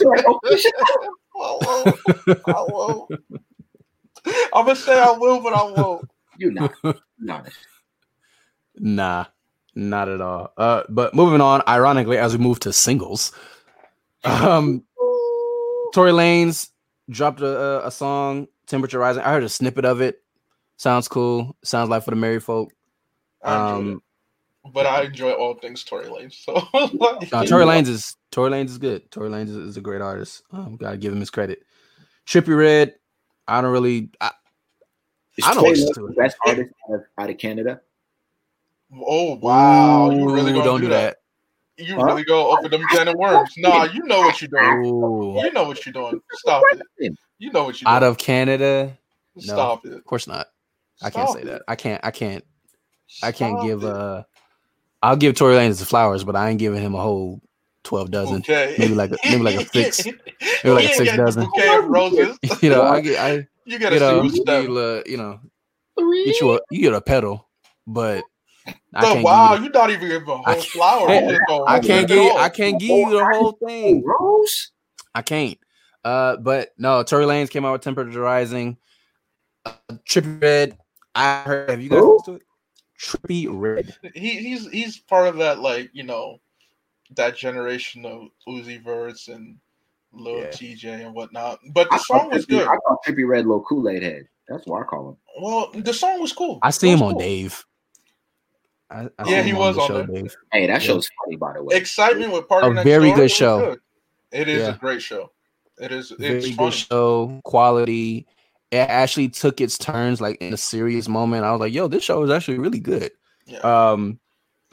[0.00, 2.42] You still like, oh, this shit?
[2.46, 2.54] I won't.
[2.54, 3.10] I won't.
[4.54, 6.08] I'm gonna say I will, but I won't.
[6.38, 6.72] You're not.
[7.18, 7.48] Not.
[8.76, 9.26] Nah,
[9.74, 10.52] not at all.
[10.56, 13.32] Uh, but moving on, ironically, as we move to singles,
[14.24, 14.84] um,
[15.92, 16.70] Tory Lanez
[17.10, 20.22] dropped a, a, a song, "Temperature Rising." I heard a snippet of it.
[20.76, 21.56] Sounds cool.
[21.62, 22.72] Sounds like for the married folk.
[23.42, 24.02] Um, it.
[24.72, 26.34] But I enjoy all things Tory Lanez.
[26.34, 26.54] So
[27.32, 29.10] no, Tory Lanez is Tory Lanez is good.
[29.10, 30.42] Tory Lanez is, is a great artist.
[30.52, 31.64] Um, gotta give him his credit.
[32.26, 32.94] Trippie Redd,
[33.48, 34.10] I don't really.
[34.20, 34.30] I,
[35.36, 36.16] Is I don't Tory listen to the it.
[36.16, 37.80] best artist out of, out of Canada?
[38.94, 41.16] Oh wow, you really gonna don't do do that?
[41.78, 41.84] that.
[41.84, 42.04] You Huh?
[42.04, 43.50] really go open them can of worms?
[43.58, 44.84] Nah, you know what you're doing.
[44.84, 46.20] Ooh, You know what you're doing.
[46.34, 46.62] Stop
[46.98, 47.12] it.
[47.38, 47.96] You know what you're doing.
[47.96, 48.96] out of Canada,
[49.34, 49.42] no.
[49.42, 49.94] Stop it.
[49.94, 50.46] of course not.
[51.02, 51.46] I can't say it.
[51.46, 51.62] that.
[51.66, 52.04] I can't.
[52.04, 52.44] I can't.
[53.22, 53.88] I can't give it.
[53.88, 54.22] uh
[55.02, 57.40] I'll give Tory Lanez the flowers, but I ain't giving him a whole
[57.84, 58.36] twelve dozen.
[58.36, 58.74] Okay.
[58.78, 60.04] maybe like a- maybe like a six.
[60.64, 61.44] Maybe like a six dozen.
[61.46, 62.38] Bouquet of roses.
[62.62, 65.02] you know, I get I You gotta you know, see you, them.
[65.06, 65.40] you know
[66.24, 67.48] get you a you get a pedal,
[67.86, 68.24] but
[68.66, 68.72] I
[69.04, 71.06] Oh, can't wow, you, you're not even giving a whole flower.
[71.08, 72.38] can't- You just go I can't the give door.
[72.38, 74.04] I can't give you the whole thing.
[74.04, 74.70] Rose?
[75.14, 75.58] I can't.
[76.04, 78.76] Uh, but no, Tory Lanez came out with Temperature Rising.
[79.66, 79.72] Uh,
[80.08, 80.78] Trippie Redd.
[81.14, 81.70] I heard.
[81.70, 82.14] Have you guys Who?
[82.18, 82.46] listened to it?
[83.02, 83.96] Trippie Redd.
[84.14, 86.40] He, he's he's part of that like you know
[87.16, 89.58] that generation of Uzi Verts and
[90.12, 90.46] Lil Yeah.
[90.48, 91.58] Tjay and whatnot.
[91.72, 92.68] But I the song was Trippy- good.
[92.68, 94.28] I thought Trippie Redd little Kool Aid head.
[94.48, 95.16] That's what I call him.
[95.42, 96.58] Well, the song was cool.
[96.62, 97.18] I see him was on.
[97.18, 97.64] Dave.
[98.90, 100.06] I, I Yeah, he was the on show, there.
[100.22, 100.36] Dave.
[100.52, 100.78] Hey, that Yeah.
[100.78, 101.76] show's funny, by the way.
[101.76, 103.58] Excitement with Party A Next very Door, good show.
[103.70, 103.80] good.
[104.32, 104.74] It is Yeah.
[104.74, 105.30] a great show.
[105.78, 106.10] It is.
[106.18, 108.26] Very It's good show, quality.
[108.72, 111.44] It actually took its turns like in a serious moment.
[111.44, 113.12] I was like, "Yo, this show is actually really good."
[113.46, 113.58] Yeah.
[113.58, 114.18] Um,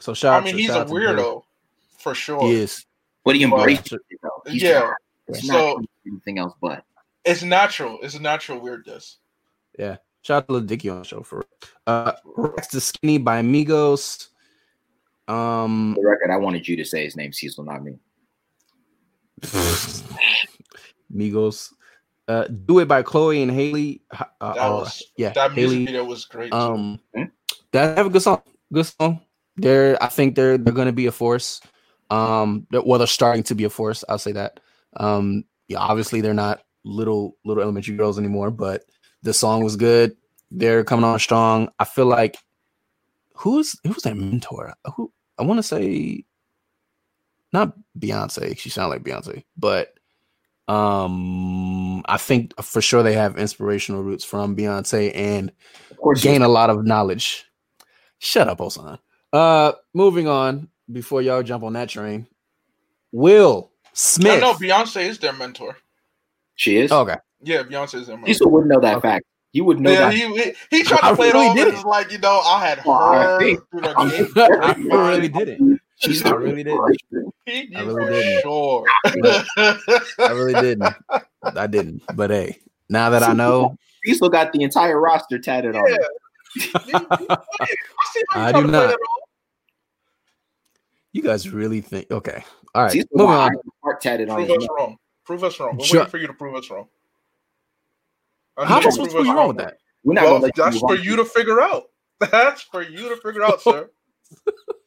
[0.00, 0.32] so shout.
[0.32, 1.02] I out mean, to- he's a out to Dave.
[1.16, 1.42] weirdo
[1.98, 2.42] for sure.
[2.42, 2.84] He is.
[3.24, 4.00] But he Well, embraced it,
[4.46, 4.90] yeah.
[5.26, 6.84] not, So- anything else but.
[7.26, 7.98] It's natural.
[8.02, 9.18] It's a natural weirdness.
[9.78, 9.98] Yeah.
[10.22, 11.44] Shout out to Lil Dicky on the show for
[11.86, 14.28] uh Rex the Skinny by Migos.
[15.28, 17.98] Um the record, I wanted you to say his name, Cecil, not me.
[21.14, 21.72] Migos.
[22.30, 23.98] Uh Do It by Chloe and Halle.
[24.40, 26.52] Uh, That uh, was yeah, that music video was great.
[26.52, 26.58] too.
[26.58, 27.24] Um Hmm?
[27.72, 28.42] that have a good song.
[28.72, 29.20] Good song.
[29.56, 31.60] They're I think they're they're gonna be a force.
[32.10, 34.60] Um they're, well they're starting to be a force, I'll say that.
[34.96, 38.84] Um yeah, obviously they're not little little elementary girls anymore, but
[39.22, 40.16] the song was good.
[40.50, 41.68] They're coming on strong.
[41.78, 42.36] I feel like
[43.34, 44.74] who's who's their mentor?
[44.94, 46.24] Who I want to say
[47.52, 48.56] not Beyonce.
[48.58, 49.94] She sounds like Beyonce, but
[50.68, 55.52] um I think for sure they have inspirational roots from Beyonce and
[55.90, 57.44] Of course, gain a lot of knowledge.
[58.18, 58.98] Shut up, Osan.
[59.32, 62.26] Uh moving on before y'all jump on that train.
[63.12, 64.40] Will Smith I Smith.
[64.40, 65.76] know Beyonce is their mentor.
[66.54, 66.92] she is.
[66.92, 67.16] okay.
[67.42, 68.32] Yeah, Beyonce is their mentor.
[68.34, 69.08] Cecil wouldn't know that Okay.
[69.08, 69.24] fact.
[69.52, 70.14] You would know yeah, that.
[70.14, 71.74] he, he he tried to I play it really off didn't.
[71.74, 74.08] as like you know I had Well, I heard think- through the I'm-
[74.76, 74.92] game.
[74.92, 75.79] I really didn't.
[76.02, 76.96] She's I really didn't.
[77.46, 78.42] He I really didn't.
[78.42, 78.84] sure.
[79.06, 80.94] I really didn't.
[81.42, 82.02] I didn't.
[82.14, 85.84] But hey, now that I know, you still got the entire roster tatted on.
[85.88, 86.98] Yeah.
[86.98, 87.06] him.
[88.32, 88.96] I do not.
[91.12, 92.44] you guys really think okay.
[92.74, 92.92] All right.
[92.92, 93.50] Cecil Moving on.
[93.82, 94.70] heart tatted on Prove his us neck.
[94.78, 94.96] wrong.
[95.24, 95.76] Prove us wrong.
[95.76, 96.86] We're Ju- waiting for you to prove us wrong.
[98.56, 99.76] I How am I supposed to prove prove you wrong with that?
[100.04, 101.84] We're not Well, that's move for you to figure out.
[102.30, 103.88] That's for you to figure out, sir.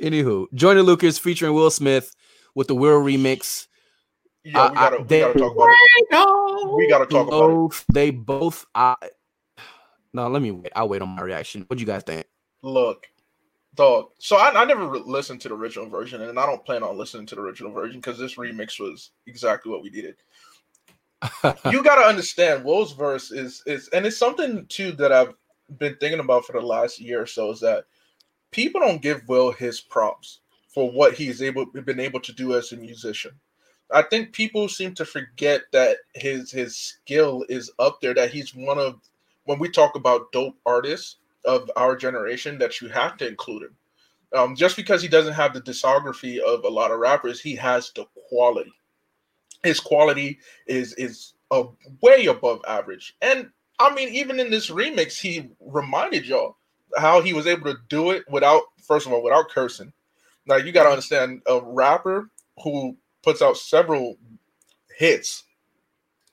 [0.00, 2.14] Anywho, Joyner Lucas featuring Will Smith
[2.54, 3.66] with the Will remix.
[4.44, 6.76] Yeah, we gotta, we they- gotta talk about it.
[6.76, 7.54] We gotta talk about it.
[7.54, 8.96] both they both I
[10.12, 10.72] no, let me wait.
[10.74, 11.64] I'll wait on my reaction.
[11.66, 12.26] What do you guys think?
[12.62, 13.06] Look,
[13.74, 14.06] dog.
[14.18, 16.96] So I, I never re- listened to the original version, and I don't plan on
[16.96, 20.16] listening to the original version because this remix was exactly what we needed.
[21.70, 25.34] you got to understand Will's verse is is and it's something too that I've
[25.78, 27.84] been thinking about for the last year or so is that
[28.50, 32.72] people don't give Will his props for what he's able been able to do as
[32.72, 33.32] a musician.
[33.90, 38.54] I think people seem to forget that his his skill is up there that he's
[38.54, 39.00] one of
[39.44, 43.76] when we talk about dope artists of our generation that you have to include him.
[44.34, 47.90] Um, just because he doesn't have the discography of a lot of rappers, he has
[47.96, 48.72] the quality.
[49.62, 51.64] His quality is is a
[52.02, 53.16] way above average.
[53.22, 56.57] And I mean, even in this remix, he reminded y'all
[56.96, 59.92] how he was able to do it without, first of all, without cursing.
[60.46, 62.30] Now you got to understand a rapper
[62.62, 64.16] who puts out several
[64.96, 65.44] hits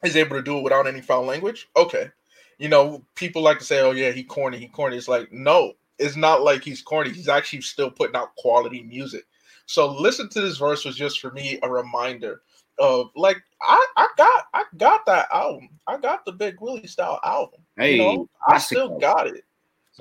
[0.03, 1.67] is able to do it without any foul language.
[1.75, 2.09] Okay,
[2.57, 5.73] you know, people like to say, "Oh yeah, he corny, he corny." It's like, no,
[5.99, 7.11] it's not like he's corny.
[7.11, 9.25] He's actually still putting out quality music.
[9.65, 12.41] So listen to this verse was just for me a reminder
[12.77, 15.69] of like I I got I got that album.
[15.87, 17.61] I got the Big Willie style album.
[17.77, 19.43] Hey, you know, I still got it.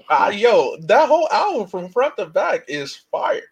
[0.08, 3.42] Uh, yo, that whole album from front to back is fire.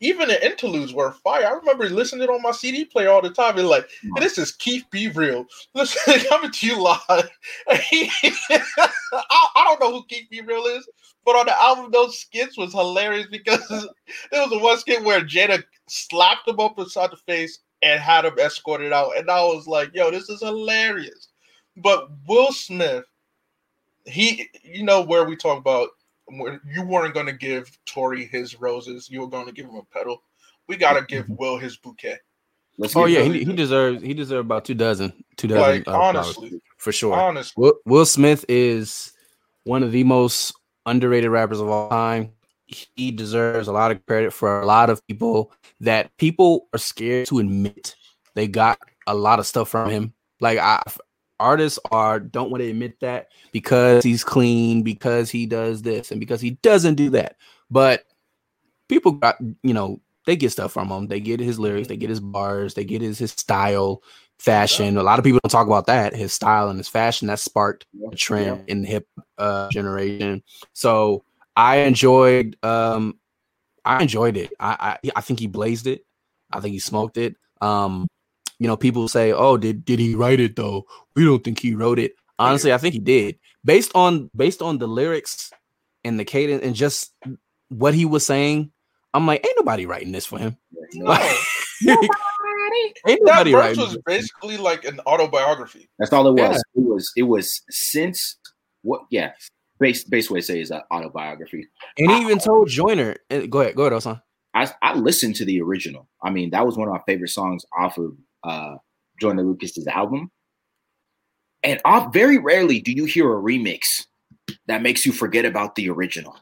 [0.00, 1.46] Even the interludes were fire.
[1.46, 3.58] I remember listening on my CD player all the time.
[3.58, 5.08] And like, hey, this is Keith B.
[5.08, 5.44] Real.
[5.74, 6.98] Listen, coming to you live.
[7.68, 8.88] I,
[9.20, 10.40] I don't know who Keith B.
[10.40, 10.88] Real is,
[11.24, 13.68] but on the album, those skits was hilarious because
[14.30, 18.24] there was a one skit where Jada slapped him up inside the face and had
[18.24, 19.16] him escorted out.
[19.16, 21.28] And I was like, yo, this is hilarious.
[21.76, 23.04] But Will Smith,
[24.08, 25.90] he, you know, where we talk about
[26.26, 29.76] where you weren't going to give Tory his roses, you were going to give him
[29.76, 30.22] a petal.
[30.66, 32.18] We got to give Will his bouquet.
[32.76, 35.78] Let's oh yeah, he, he deserves he deserves about two dozen, two dozen.
[35.78, 37.12] Like uh, honestly, for sure.
[37.14, 39.12] Honestly, Will, Will Smith is
[39.64, 40.54] one of the most
[40.86, 42.32] underrated rappers of all time.
[42.66, 45.50] He deserves a lot of credit for a lot of people
[45.80, 47.96] that people are scared to admit
[48.34, 50.12] they got a lot of stuff from him.
[50.40, 50.80] Like I,
[51.40, 56.20] artists are don't want to admit that because he's clean, because he does this, and
[56.20, 57.36] because he doesn't do that.
[57.70, 58.04] But
[58.88, 61.06] people got you know they get stuff from him.
[61.06, 64.02] They get his lyrics, they get his bars, they get his his style,
[64.38, 64.96] fashion.
[64.96, 66.14] A lot of people don't talk about that.
[66.14, 69.08] His style and his fashion that sparked a trend in the hip
[69.38, 70.42] uh, generation.
[70.72, 71.24] So
[71.56, 73.18] I enjoyed um
[73.84, 74.52] I enjoyed it.
[74.60, 76.04] I, I I think he blazed it.
[76.52, 77.36] I think he smoked it.
[77.60, 78.06] Um
[78.58, 80.84] you know, people say, "Oh, did did he write it though?"
[81.14, 82.12] We don't think he wrote it.
[82.38, 83.38] Honestly, I think he did.
[83.64, 85.50] Based on based on the lyrics
[86.04, 87.12] and the cadence and just
[87.68, 88.70] what he was saying,
[89.14, 90.56] I'm like, ain't nobody writing this for him.
[90.94, 91.12] No.
[91.12, 92.08] nobody.
[93.06, 95.88] Ain't nobody that verse was basically like an autobiography.
[95.98, 96.62] That's all it was.
[96.74, 96.82] Yeah.
[96.82, 98.36] It was it was since
[98.82, 99.32] what yeah.
[99.80, 101.66] Base base way to say is an autobiography.
[101.96, 104.20] And he even told Joyner, eh, go ahead, go ahead, Osan.
[104.54, 106.08] I, I listened to the original.
[106.22, 108.12] I mean, that was one of my favorite songs off of
[108.44, 108.76] uh,
[109.20, 110.30] Joyner Lucas's album.
[111.62, 114.06] And off, very rarely do you hear a remix
[114.66, 116.36] that makes you forget about the original.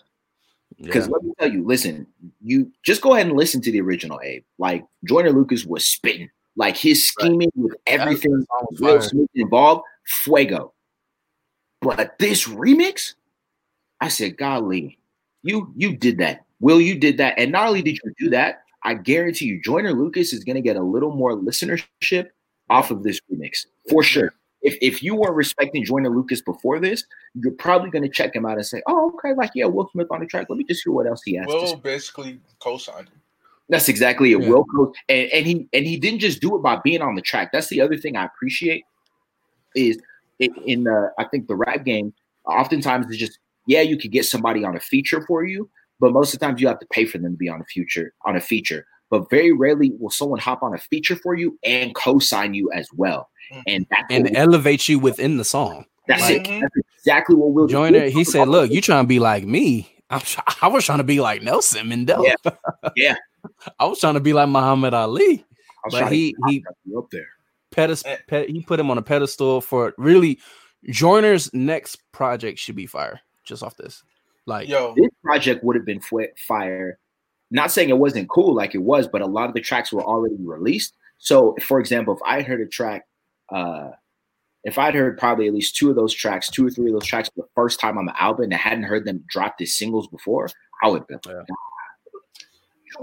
[0.81, 1.13] Because yeah.
[1.13, 2.07] let me tell you, listen,
[2.43, 4.45] you just go ahead and listen to the original, Abe.
[4.59, 7.65] Like Joyner Lucas was spitting, like his scheming right.
[7.65, 8.45] with everything
[8.79, 10.75] Will Smith involved, fuego.
[11.81, 13.15] But this remix,
[14.01, 14.99] I said, golly,
[15.43, 16.45] you you did that.
[16.61, 17.39] Will, you did that.
[17.39, 20.63] And not only did you do that, I guarantee you, Joyner Lucas is going to
[20.63, 22.29] get a little more listenership
[22.71, 24.33] off of this remix for sure.
[24.63, 28.47] If, if you were respecting Joyner Lucas before this, you're probably going to check him
[28.47, 30.47] out and say, "Oh, okay, like yeah, Will Smith on the track.
[30.49, 33.21] Let me just hear what else he has." Will basically co-signed him.
[33.69, 34.41] That's exactly it.
[34.41, 34.49] Yeah.
[34.49, 37.23] Will co- and, and he and he didn't just do it by being on the
[37.23, 37.51] track.
[37.53, 38.85] That's the other thing I appreciate
[39.75, 39.99] is
[40.39, 42.15] in the I think the rap game.
[42.45, 45.69] Oftentimes it's just yeah, you could get somebody on a feature for you,
[46.01, 47.65] but most of the times you have to pay for them to be on a
[47.65, 48.87] future on a feature.
[49.09, 52.89] But very rarely will someone hop on a feature for you and co-sign you as
[52.95, 53.63] well, mm.
[53.67, 55.87] and that and elevate you within the song.
[56.09, 56.61] That's like, it.
[56.61, 58.09] That's exactly what we'll Joyner.
[58.09, 59.93] He said, "Look, you trying to be like me?
[60.11, 60.21] I'm,
[60.63, 62.35] I was trying to be like Nelson Mandela.
[62.45, 62.51] Yeah,
[62.97, 63.15] yeah.
[63.79, 65.45] I was trying to be like Muhammad Ali,
[65.91, 66.65] but he he
[66.97, 67.29] up there.
[67.71, 68.17] Pedest- eh.
[68.27, 70.39] ped- he put him on a pedestal for really.
[70.89, 73.21] Joyner's next project should be fire.
[73.45, 74.05] Just off this.
[74.47, 74.95] Like Yo.
[74.97, 76.99] this project would have been fire.
[77.51, 80.03] Not saying it wasn't cool like it was, but a lot of the tracks were
[80.03, 80.95] already released.
[81.19, 83.07] So, for example, if I heard a track,
[83.51, 83.91] uh,
[84.65, 87.07] if I'd heard probably at least two of those tracks, two or three of those
[87.07, 89.77] tracks for the first time on the album, and I hadn't heard them drop these
[89.77, 90.49] singles before,
[90.83, 91.43] I would be yeah.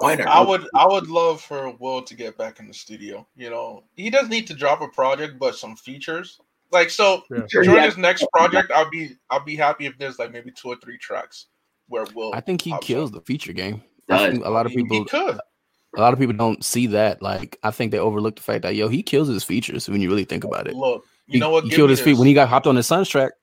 [0.01, 3.27] I would I would love for Will to get back in the studio.
[3.35, 6.39] You know, he does need to drop a project, but some features.
[6.73, 7.41] Like so, yeah.
[7.51, 10.75] during his next project, I'll be I'll be happy if there's like maybe two or
[10.77, 11.45] three tracks
[11.87, 13.15] where we'll I think he kills up.
[13.15, 13.83] the feature game.
[14.09, 15.39] a lot of people he could.
[15.95, 17.21] A lot of people don't see that.
[17.21, 20.09] Like I think they overlook the fact that yo he kills his features when you
[20.09, 20.75] really think about it.
[20.75, 21.65] Look, you he, know what?
[21.65, 23.33] He killed his feet when he got hopped on his son's track.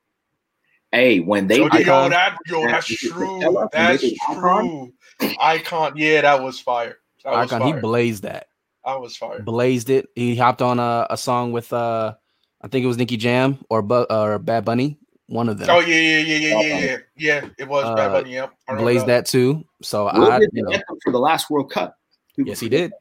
[0.91, 3.41] Hey, when they yo, yo that yo that's true.
[3.73, 4.05] That's
[4.35, 4.93] true.
[5.41, 6.99] Icon, yeah, that was fire.
[7.23, 8.49] That Icon, was he blazed that.
[8.85, 9.41] I was fire.
[9.41, 10.09] Blazed it.
[10.17, 12.15] He hopped on a, a song with uh
[12.63, 15.69] I think it was Nicky Jam or Bu- or Bad Bunny, one of them.
[15.71, 16.97] Oh yeah, yeah, yeah, yeah, yeah, yeah.
[17.17, 18.35] Yeah, it was uh, Bad Bunny.
[18.35, 19.27] Yep, Blaze that.
[19.27, 19.65] too.
[19.83, 21.97] So Will I you know, for the last World Cup.
[22.37, 22.93] Yes, he did.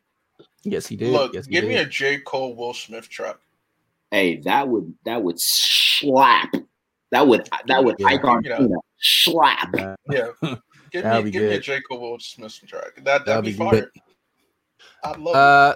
[0.64, 1.12] Yes, he did.
[1.12, 1.70] Look, yes, he give did.
[1.70, 3.38] me a J Cole Will Smith track.
[4.12, 6.54] Hey, that would that would slap.
[7.12, 8.08] That would that would Yeah.
[8.08, 8.58] icon Yeah.
[8.58, 9.98] Cena slap.
[10.10, 10.28] Yeah.
[10.92, 11.62] Give That'd me be give me a good.
[11.64, 12.96] J Cole Will Smith track.
[12.96, 13.70] That that'd, That'd be, be fire.
[13.72, 13.90] good.
[15.04, 15.76] I love Uh,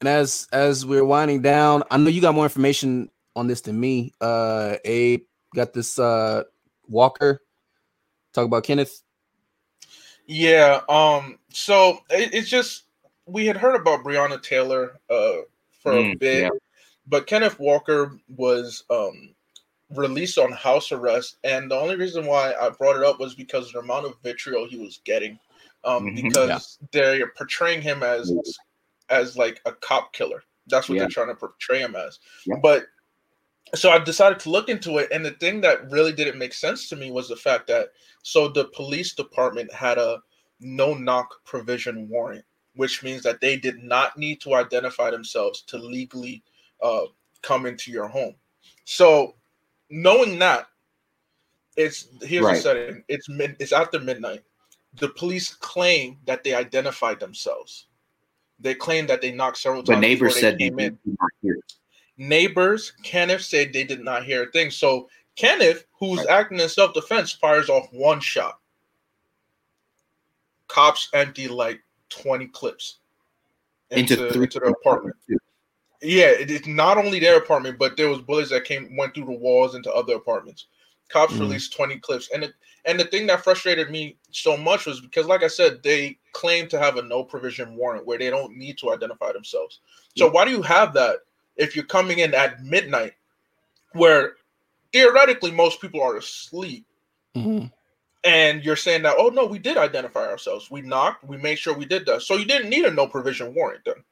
[0.00, 3.78] and as as we're winding down, I know you got more information on this than
[3.78, 4.12] me.
[4.20, 5.22] Uh, Abe
[5.54, 5.98] got this.
[5.98, 6.44] Uh,
[6.88, 7.40] Walker.
[8.32, 9.02] Talk about Kenneth.
[10.26, 10.80] Yeah.
[10.88, 11.38] Um.
[11.52, 12.84] So it, it's just
[13.26, 15.42] we had heard about Breonna Taylor uh
[15.82, 16.50] for a Mm, bit, yeah.
[17.06, 19.34] but Kenneth Walker was um
[19.94, 23.66] released on house arrest, and the only reason why I brought it up was because
[23.66, 25.38] of the amount of vitriol he was getting.
[25.82, 26.24] Um, Mhm.
[26.24, 28.30] because they're portraying him as
[29.10, 30.42] as like a cop killer.
[30.66, 31.02] That's what Yeah.
[31.02, 32.18] they're trying to portray him as.
[32.46, 32.56] Yeah.
[32.62, 32.86] But
[33.74, 36.88] so I decided to look into it, and the thing that really didn't make sense
[36.88, 37.90] to me was the fact that
[38.22, 40.20] so the police department had a
[40.60, 42.44] no knock provision warrant,
[42.74, 46.42] which means that they did not need to identify themselves to legally
[46.82, 47.04] uh,
[47.42, 48.34] come into your home.
[48.84, 49.36] So
[49.88, 50.66] knowing that,
[51.76, 52.56] it's here's Right.
[52.56, 53.04] the setting.
[53.08, 54.42] It's mid, it's after midnight.
[54.94, 57.86] The police claim that they identified themselves.
[58.60, 60.02] They claim that they knocked several But times.
[60.02, 61.56] neighbors before said they they came in did not hear
[62.20, 64.70] neighbors, Kenneth said they did not hear a thing.
[64.70, 66.28] So Kenneth, who's Right.
[66.28, 68.60] acting in self-defense, fires off one shot.
[70.68, 72.98] Cops empty like 20 clips
[73.90, 75.16] into, three into their apartment.
[76.02, 79.26] Yeah, it- it's not only their apartment, but there was bullets that came went through
[79.26, 80.66] the walls into other apartments.
[81.08, 81.40] Cops Mhm.
[81.40, 82.28] released 20 clips.
[82.30, 82.54] And it,
[82.84, 86.68] and the thing that frustrated me so much was because like I said, they claim
[86.68, 89.80] to have a no provision warrant where they don't need to identify themselves.
[90.16, 90.32] So Yeah.
[90.32, 91.20] why do you have that
[91.56, 93.14] if you're coming in at midnight
[93.92, 94.36] where
[94.92, 96.84] theoretically most people are asleep
[97.36, 97.72] Mhm.
[98.24, 100.70] and you're saying that oh no, we did identify ourselves.
[100.70, 102.22] We knocked, we made sure we did that.
[102.22, 104.04] So you didn't need a no provision warrant then.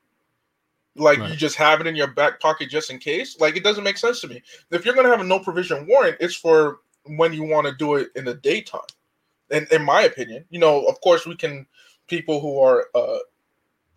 [0.96, 3.38] Like you just have it in your back pocket just in case.
[3.38, 4.42] Like it doesn't make sense to me.
[4.70, 7.94] If you're gonna have a no provision warrant, it's for when you want to do
[7.94, 8.80] it in the daytime.
[9.50, 11.66] And in my opinion, you know, of course, we can
[12.08, 13.18] people who are uh,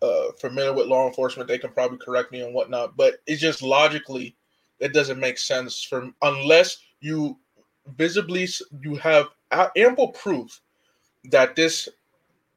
[0.02, 2.96] uh, familiar with law enforcement, they can probably correct me and whatnot.
[2.96, 4.36] But it's just logically,
[4.78, 7.38] it doesn't make sense for unless you
[7.96, 8.48] visibly
[8.80, 9.28] you have
[9.76, 10.60] ample proof
[11.30, 11.88] that this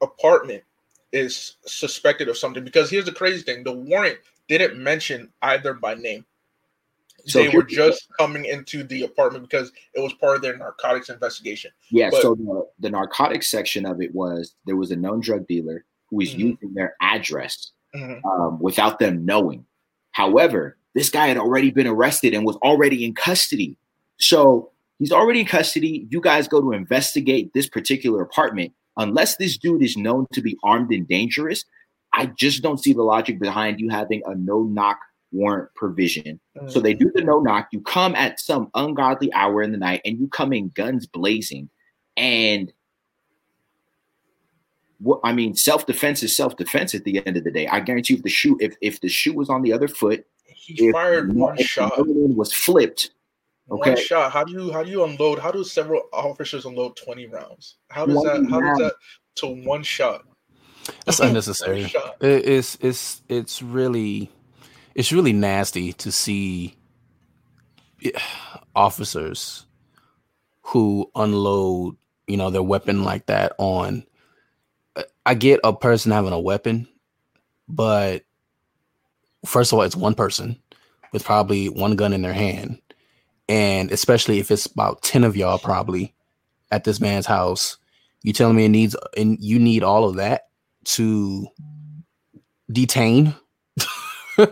[0.02, 0.62] apartment
[1.12, 2.64] is suspected of something.
[2.64, 6.24] Because here's the crazy thing: the warrant didn't mention either by name.
[7.26, 11.08] So they were just coming into the apartment because it was part of their narcotics
[11.08, 11.70] investigation.
[11.90, 15.46] Yeah, But- so the, the narcotics section of it was there was a known drug
[15.46, 16.38] dealer who was Mhm.
[16.38, 18.20] using their address Mhm.
[18.24, 19.66] um, without them knowing.
[20.12, 23.76] However, this guy had already been arrested and was already in custody.
[24.18, 26.06] So he's already in custody.
[26.10, 28.72] You guys go to investigate this particular apartment.
[28.96, 31.64] Unless this dude is known to be armed and dangerous,
[32.14, 34.98] I just don't see the logic behind you having a no knock
[35.32, 36.40] warrant provision.
[36.68, 36.82] So mm.
[36.82, 37.68] they do the no knock.
[37.72, 41.68] You come at some ungodly hour in the night and you come in guns blazing.
[42.16, 42.72] And
[44.98, 47.66] what I mean, self defense is self defense at the end of the day.
[47.66, 50.26] I guarantee you, if the shoe if if the shoe was on the other foot,
[50.46, 51.98] he if, fired the- one if shot.
[51.98, 53.10] million was flipped,
[53.66, 54.00] One Okay.
[54.00, 54.32] shot.
[54.32, 55.38] How do you how do you unload?
[55.38, 57.76] How do several officers unload twenty rounds?
[57.90, 58.46] How does that?
[58.48, 58.94] How does that
[59.36, 60.22] to one shot?
[61.04, 61.84] That's unnecessary.
[61.84, 62.16] shot.
[62.22, 64.30] It's it's it's really
[64.96, 66.76] it's really nasty to see
[68.74, 69.66] officers
[70.62, 74.04] who unload you know their weapon like that on
[75.24, 76.88] i get a person having a weapon
[77.68, 78.24] but
[79.44, 80.60] first of all it's one person
[81.12, 82.78] with probably one gun in their hand.
[83.48, 86.14] And especially if it's about 10 of y'all probably
[86.70, 87.78] at this man's house
[88.22, 90.48] you telling me it needs and you need all of that
[90.84, 91.46] to
[92.70, 93.34] detain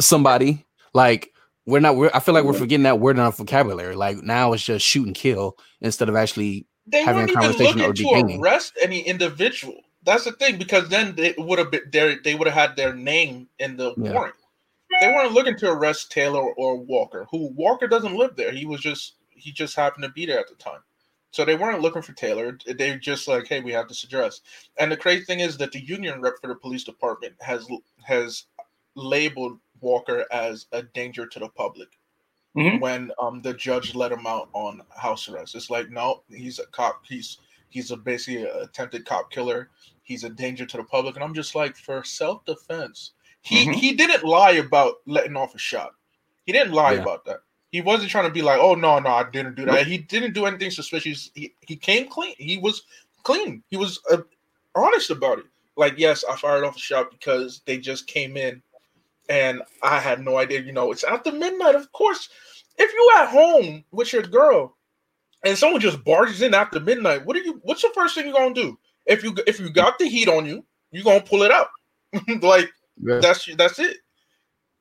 [0.00, 1.32] somebody like
[1.66, 4.52] we're not we're, i feel like we're forgetting that word in our vocabulary like now
[4.52, 8.74] it's just shoot and kill instead of actually They Having a conversation or to arrest
[8.82, 9.80] any individual.
[10.04, 12.18] That's the thing because then they would have been there.
[12.22, 14.12] They would have had their name in the Yeah.
[14.12, 14.34] warrant.
[15.00, 17.26] They weren't looking to arrest Taylor or Walker.
[17.30, 18.52] Who Walker doesn't live there.
[18.52, 20.80] He was just he just happened to be there at the time.
[21.30, 22.56] So they weren't looking for Taylor.
[22.66, 24.40] They just like, hey, we have this address.
[24.78, 27.66] And the crazy thing is that the union rep for the police department has
[28.04, 28.44] has
[28.94, 31.88] labeled Walker as a danger to the public
[32.56, 32.80] Mhm.
[32.80, 35.54] when um the judge let him out on house arrest.
[35.54, 37.04] It's like, no, he's a cop.
[37.06, 39.70] He's he's a basically an attempted cop killer.
[40.02, 41.16] He's a danger to the public.
[41.16, 43.12] And I'm just like, for self defense,
[43.42, 43.74] he Mhm.
[43.74, 45.92] he didn't lie about letting off a shot.
[46.46, 47.02] He didn't lie Yeah.
[47.02, 47.40] about that.
[47.72, 49.74] He wasn't trying to be like, oh no, no, I didn't do that.
[49.74, 49.86] Nope.
[49.86, 51.30] He didn't do anything suspicious.
[51.34, 52.36] He he came clean.
[52.38, 52.82] He was
[53.24, 53.64] clean.
[53.68, 54.18] He was uh,
[54.76, 55.46] honest about it.
[55.76, 58.62] Like, yes, I fired off a shot because they just came in
[59.28, 60.60] and I had no idea.
[60.60, 61.74] You know, it's after midnight.
[61.74, 62.28] Of course,
[62.78, 64.76] if you at home with your girl,
[65.44, 67.60] and someone just barges in after midnight, what are you?
[67.62, 68.78] What's the first thing you're gonna do?
[69.06, 71.68] If you if you got the heat on you, you're gonna pull it out.
[72.42, 72.70] like
[73.02, 73.18] Yeah.
[73.20, 73.98] that's that's it.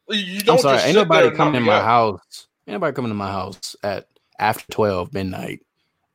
[0.10, 1.86] You don't I'm sorry, ain't nobody coming in my react.
[1.86, 2.48] house.
[2.68, 4.08] Ain't nobody coming to my house at
[4.39, 5.62] after 12 midnight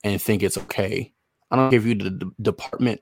[0.05, 1.12] and think it's okay.
[1.51, 3.01] I don't give you the d- department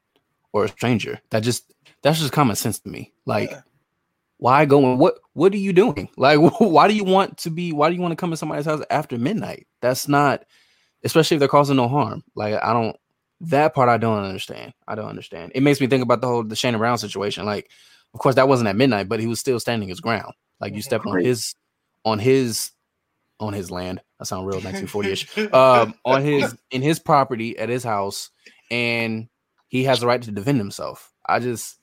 [0.52, 1.20] or a stranger.
[1.30, 1.72] That just
[2.02, 3.12] that's just common sense to me.
[3.24, 3.60] Like, Yeah.
[4.38, 6.08] Why going what what are you doing?
[6.16, 7.72] Like, why do you want to be?
[7.72, 9.66] Why do you want to come in somebody's house after midnight?
[9.80, 10.44] That's not,
[11.04, 12.24] especially if they're causing no harm.
[12.34, 12.96] Like, I don't.
[13.42, 14.72] That part I don't understand.
[14.88, 15.52] I don't understand.
[15.54, 17.44] It makes me think about the whole the Shannon Brown situation.
[17.44, 17.70] Like,
[18.14, 20.32] of course that wasn't at midnight, but he was still standing his ground.
[20.58, 21.54] Like you stepped on his
[22.04, 22.70] on his
[23.38, 24.00] on his land.
[24.18, 25.52] I sound real 1940ish.
[25.52, 28.30] Um, on his in his property at his house,
[28.70, 29.28] and
[29.68, 31.12] he has the right to defend himself.
[31.28, 31.78] I just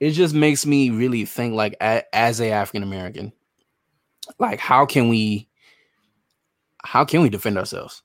[0.00, 3.32] it just makes me really think like as a African American,
[4.38, 5.48] like how can we
[6.82, 8.02] how can we defend ourselves?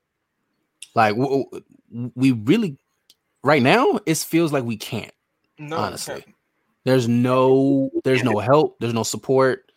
[0.96, 1.16] Like
[2.16, 2.78] we really
[3.44, 5.12] right now it feels like we can't
[5.58, 6.24] no, honestly.
[6.86, 9.72] there's no there's no help there's no support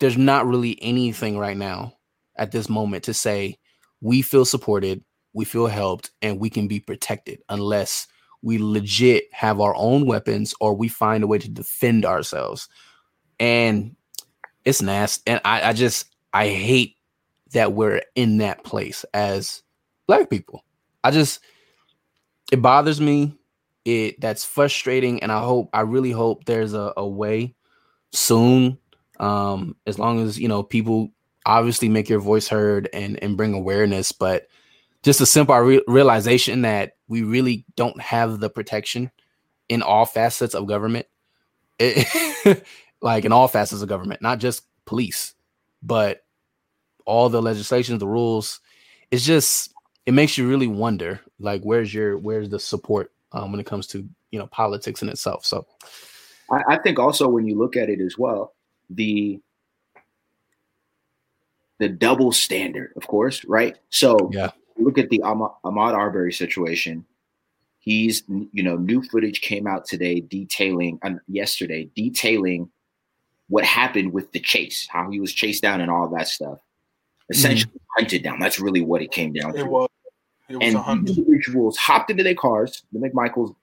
[0.00, 1.92] there's not really anything right now
[2.36, 3.56] at this moment to say
[4.00, 8.06] we feel supported we feel helped and we can be protected unless
[8.42, 12.68] we legit have our own weapons or we find a way to defend ourselves.
[13.40, 13.96] And
[14.68, 16.96] it's nasty and i, I just i hate
[17.52, 19.62] that we're in that place as
[20.06, 20.62] black people.
[21.02, 21.40] I just
[22.52, 23.34] it bothers me.
[23.86, 27.54] It that's frustrating and i hope i really hope there's a, a way
[28.12, 28.76] soon
[29.18, 31.08] um as long as you know people
[31.46, 34.48] obviously make your voice heard and and bring awareness but
[35.02, 39.10] just a simple re- realization that we really don't have the protection
[39.68, 41.06] in all facets of government
[41.78, 42.64] It-
[43.02, 45.34] like in all facets of government not just police
[45.82, 46.24] but
[47.06, 48.60] all the legislation, the rules
[49.10, 49.72] it's just
[50.04, 53.86] it makes you really wonder like where's your where's the support um, when it comes
[53.88, 55.66] to you know politics in itself so
[56.50, 58.54] I, I think also when you look at it as well,
[58.90, 59.40] the
[61.78, 63.76] the double standard, of course, right?
[63.90, 64.50] So Yeah.
[64.78, 67.04] Look at the Ahma- Ahmaud Arbery situation.
[67.80, 72.70] He's you know new footage came out today detailing uh, yesterday detailing
[73.48, 76.58] what happened with the chase, how he was chased down and all that stuff.
[77.30, 78.38] Essentially hunted down.
[78.40, 79.88] That's really what it came down to It was.
[80.48, 81.06] It was and a hunt.
[81.06, 83.54] these individuals hopped into their cars, the McMichaels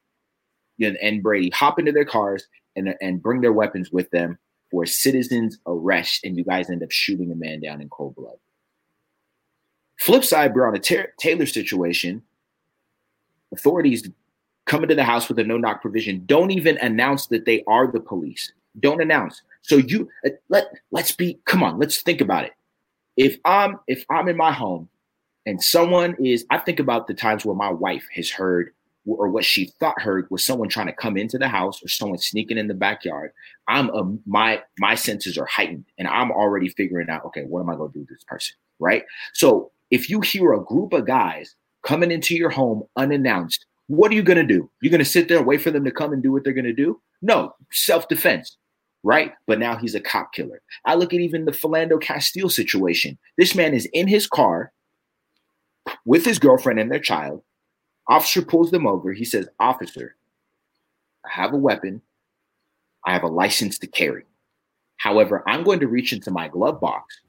[0.80, 4.38] and, and Brady hop into their cars and, and bring their weapons with them
[4.72, 8.16] for a citizen's arrest, and you guys end up shooting a man down in cold
[8.16, 8.36] blood.
[9.98, 12.22] Flip side, Breonna Ta- Taylor situation,
[13.54, 14.08] authorities
[14.66, 17.92] come into the house with a no knock provision, don't even announce that they are
[17.92, 18.52] the police.
[18.80, 19.42] Don't announce.
[19.62, 22.54] So you uh, let let's be come on, let's think about it.
[23.16, 24.90] If I'm if I'm in my home
[25.46, 28.72] and someone is i think about the times where my wife has heard
[29.08, 32.18] or what she thought heard was someone trying to come into the house or someone
[32.18, 33.32] sneaking in the backyard
[33.68, 37.70] i'm um, my my senses are heightened and i'm already figuring out okay what am
[37.70, 41.06] i going to do to this person right so if you hear a group of
[41.06, 45.06] guys coming into your home unannounced what are you going to do you're going to
[45.06, 47.54] sit there wait for them to come and do what they're going to do no
[47.72, 48.58] self-defense
[49.04, 53.18] right but now he's a cop killer i look at even the philando castile situation
[53.38, 54.72] this man is in his car
[56.06, 57.42] with his girlfriend and their child.
[58.08, 59.14] Officer pulls them over.
[59.14, 60.16] He says, Officer,
[61.26, 62.02] I have a weapon.
[63.06, 64.24] I have a license to carry.
[64.98, 67.20] However, I'm going to reach into my glove box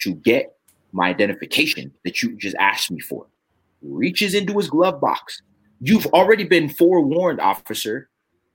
[0.00, 0.56] to get
[0.92, 3.26] my identification that you just asked me for.
[3.82, 5.42] Reaches into his glove box.
[5.80, 8.08] You've already been forewarned, officer,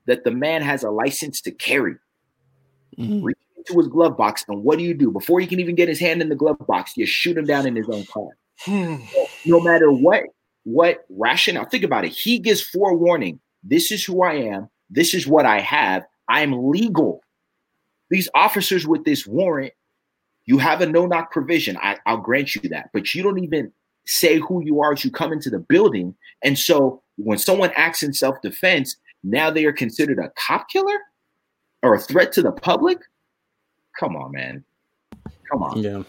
[0.06, 1.96] that the man has a license to carry.
[2.98, 3.24] mhm.
[3.24, 5.12] Reach into his glove box, and what do you do?
[5.12, 7.66] Before he can even get his hand in the glove box, you shoot him down
[7.68, 8.30] in his own car
[8.68, 10.24] no matter what
[10.64, 15.28] what rationale think about it he gives forewarning this is who i am this is
[15.28, 17.22] what i have i'm legal
[18.10, 19.74] these officers with this warrant
[20.46, 21.78] you have a no knock provision.
[21.82, 22.90] I, i'll grant you that.
[22.94, 23.72] But you don't even
[24.06, 26.16] say who you are as you come into the building.
[26.44, 31.00] And so when someone acts in self-defense now they are considered a cop killer
[31.82, 33.00] or a threat to the public?
[34.00, 34.64] Come on man.
[35.52, 35.82] Come on.
[35.82, 36.04] Yeah.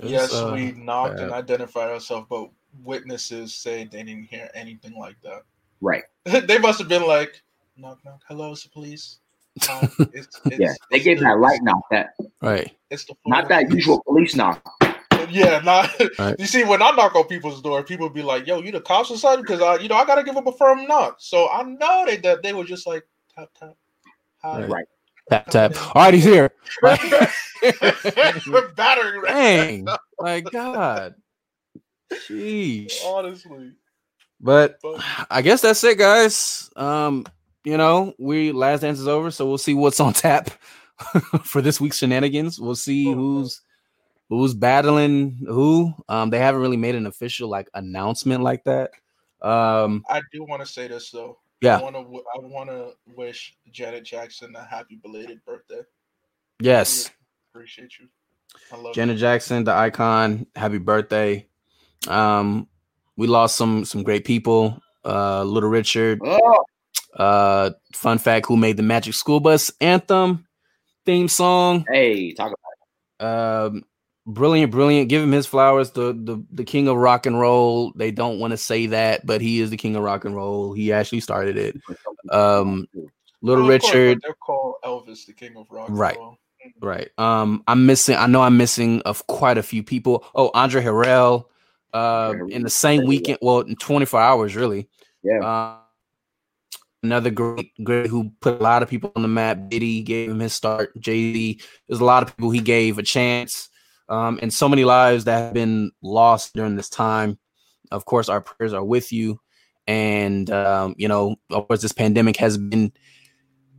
[0.00, 2.50] It's, Yes, uh, we knocked and identified ourselves, but
[2.84, 5.42] witnesses say they didn't hear anything like that.
[5.80, 6.04] right.
[6.24, 7.42] They must have been like,
[7.76, 8.20] knock, knock.
[8.28, 9.18] Hello, it's the police.
[9.70, 13.14] Um, it's, it's, yeah they it's gave the- that light knock that right It's the
[13.26, 14.62] not that usual police knock
[15.30, 15.90] Yeah, not.
[16.18, 16.36] Right.
[16.38, 19.10] You see, when I knock on people's door, people be like, "Yo, you the cops
[19.10, 21.16] or something?" Because I, you know, I gotta give them a firm knock.
[21.18, 23.04] So I know they that they were just like
[23.34, 23.74] tap tap.
[24.42, 24.60] Hi.
[24.60, 24.70] Right.
[24.70, 24.86] Right.
[25.28, 25.76] Tap tap.
[25.94, 26.50] All right, he's here.
[28.74, 29.86] Battering Dang,
[30.18, 31.14] my God.
[32.12, 33.04] Sheesh.
[33.04, 33.72] Honestly.
[34.40, 36.70] But But I guess that's it, guys.
[36.76, 37.26] Um,
[37.68, 40.48] you know, we last dance is over, so we'll see what's on tap
[41.44, 42.58] for this week's shenanigans.
[42.58, 43.60] We'll see who's
[44.30, 45.92] who's battling who.
[46.08, 48.92] Um, they haven't really made an official like announcement like that.
[49.42, 51.40] Um, I do want to say this though.
[51.60, 51.76] Yeah.
[51.76, 52.00] I want to.
[52.00, 55.82] I want to wish Janet Jackson a happy belated birthday.
[56.60, 57.10] yes,
[57.52, 58.08] Appreciate you.
[58.72, 60.46] I love Janet Jackson, the icon.
[60.56, 61.46] Happy birthday.
[62.06, 62.66] Um,
[63.18, 64.80] we lost some some great people.
[65.04, 66.20] Uh, Little Richard.
[66.24, 66.64] Oh,
[67.18, 70.46] Uh, fun fact: Who made the Magic School Bus anthem
[71.04, 71.84] theme song?
[71.90, 72.56] hey, talk about
[73.20, 73.24] it.
[73.74, 73.84] Um,
[74.26, 75.08] brilliant, brilliant.
[75.08, 75.90] Give him his flowers.
[75.90, 77.92] The the the king of rock and roll.
[77.96, 80.72] They don't want to say that, but he is the king of rock and roll.
[80.72, 81.76] He actually started it.
[81.88, 82.32] it.
[82.32, 82.86] Um,
[83.40, 84.20] Little Well, of course, Richard.
[84.22, 85.88] They're called Elvis, the king of rock.
[85.88, 86.16] and Right.
[86.16, 86.36] roll.
[86.80, 87.08] Right.
[87.18, 88.16] Um, I'm missing.
[88.16, 90.24] I know I'm missing of quite a few people.
[90.34, 91.44] Oh, Andre Harrell.
[91.94, 93.38] Uh, in the same weekend.
[93.40, 94.88] Well, in 24 hours, really.
[95.22, 95.40] Yeah.
[95.40, 95.76] Uh,
[97.02, 99.68] another great, great who put a lot of people on the map.
[99.68, 100.98] Diddy gave him his start.
[101.00, 101.62] JD.
[101.88, 103.68] There's a lot of people he gave a chance.
[104.08, 107.38] Um, and so many lives that have been lost during this time.
[107.90, 109.40] Of course, our prayers are with you.
[109.86, 112.92] And um, you know, of course, this pandemic has been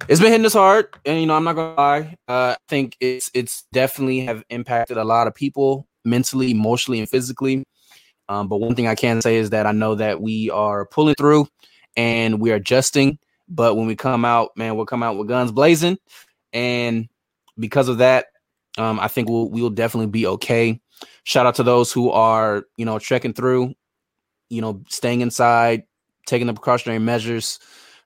[0.07, 2.15] it's been hitting us hard, and you know, I'm not gonna lie.
[2.27, 7.09] Uh, I think it's it's definitely have impacted a lot of people mentally, emotionally, and
[7.09, 7.63] physically.
[8.29, 11.15] Um, but one thing I can say is that I know that we are pulling
[11.15, 11.47] through
[11.99, 13.19] and we are adjusting.
[13.49, 15.97] But when we come out, man, we'll come out with guns blazing,
[16.53, 17.09] and
[17.57, 18.27] because of that,
[18.77, 20.79] um, I think we'll we'll definitely be okay.
[21.25, 23.73] Shout out to those who are you know trekking through,
[24.49, 25.83] you know, staying inside,
[26.25, 27.59] taking the precautionary measures.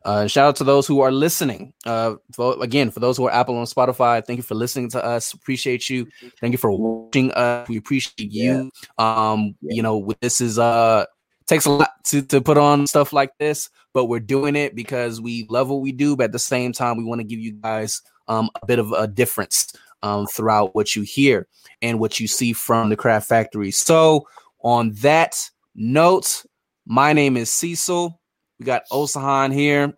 [0.05, 1.73] Uh, shout out to those who are listening.
[1.85, 5.03] Uh, for, again, for those who are Apple and Spotify, thank you for listening to
[5.03, 5.31] us.
[5.31, 6.07] Appreciate you.
[6.41, 7.69] Thank you for watching us.
[7.69, 8.69] We appreciate you.
[8.97, 9.75] Um, Yeah.
[9.75, 11.05] you know, this is uh
[11.47, 15.21] takes a lot to, to put on stuff like this, but we're doing it because
[15.21, 17.53] we love what we do, but at the same time, we want to give you
[17.53, 21.45] guys um a bit of a difference um throughout what you hear
[21.81, 23.71] and what you see from the craft factory.
[23.71, 24.27] So
[24.63, 26.45] on that note,
[26.85, 28.19] my name is Cecil.
[28.59, 29.93] We got Osahan here.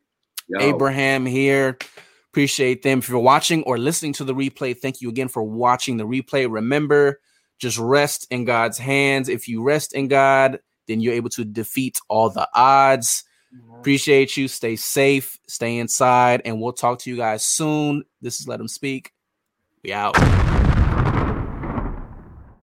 [0.48, 1.78] Yo, Abraham here.
[2.32, 3.00] Appreciate them.
[3.00, 6.52] If you're watching or listening to the replay, thank you again for watching the replay.
[6.52, 7.20] Remember,
[7.60, 9.30] just rest in God's hands.
[9.30, 13.24] If you rest in God, then you're able to defeat all the odds.
[13.56, 13.80] Mm-hmm.
[13.80, 14.48] Appreciate you.
[14.48, 18.04] Stay safe, stay inside, and we'll talk to you guys soon.
[18.22, 19.12] This is Let Them Speak.
[19.84, 20.16] We out.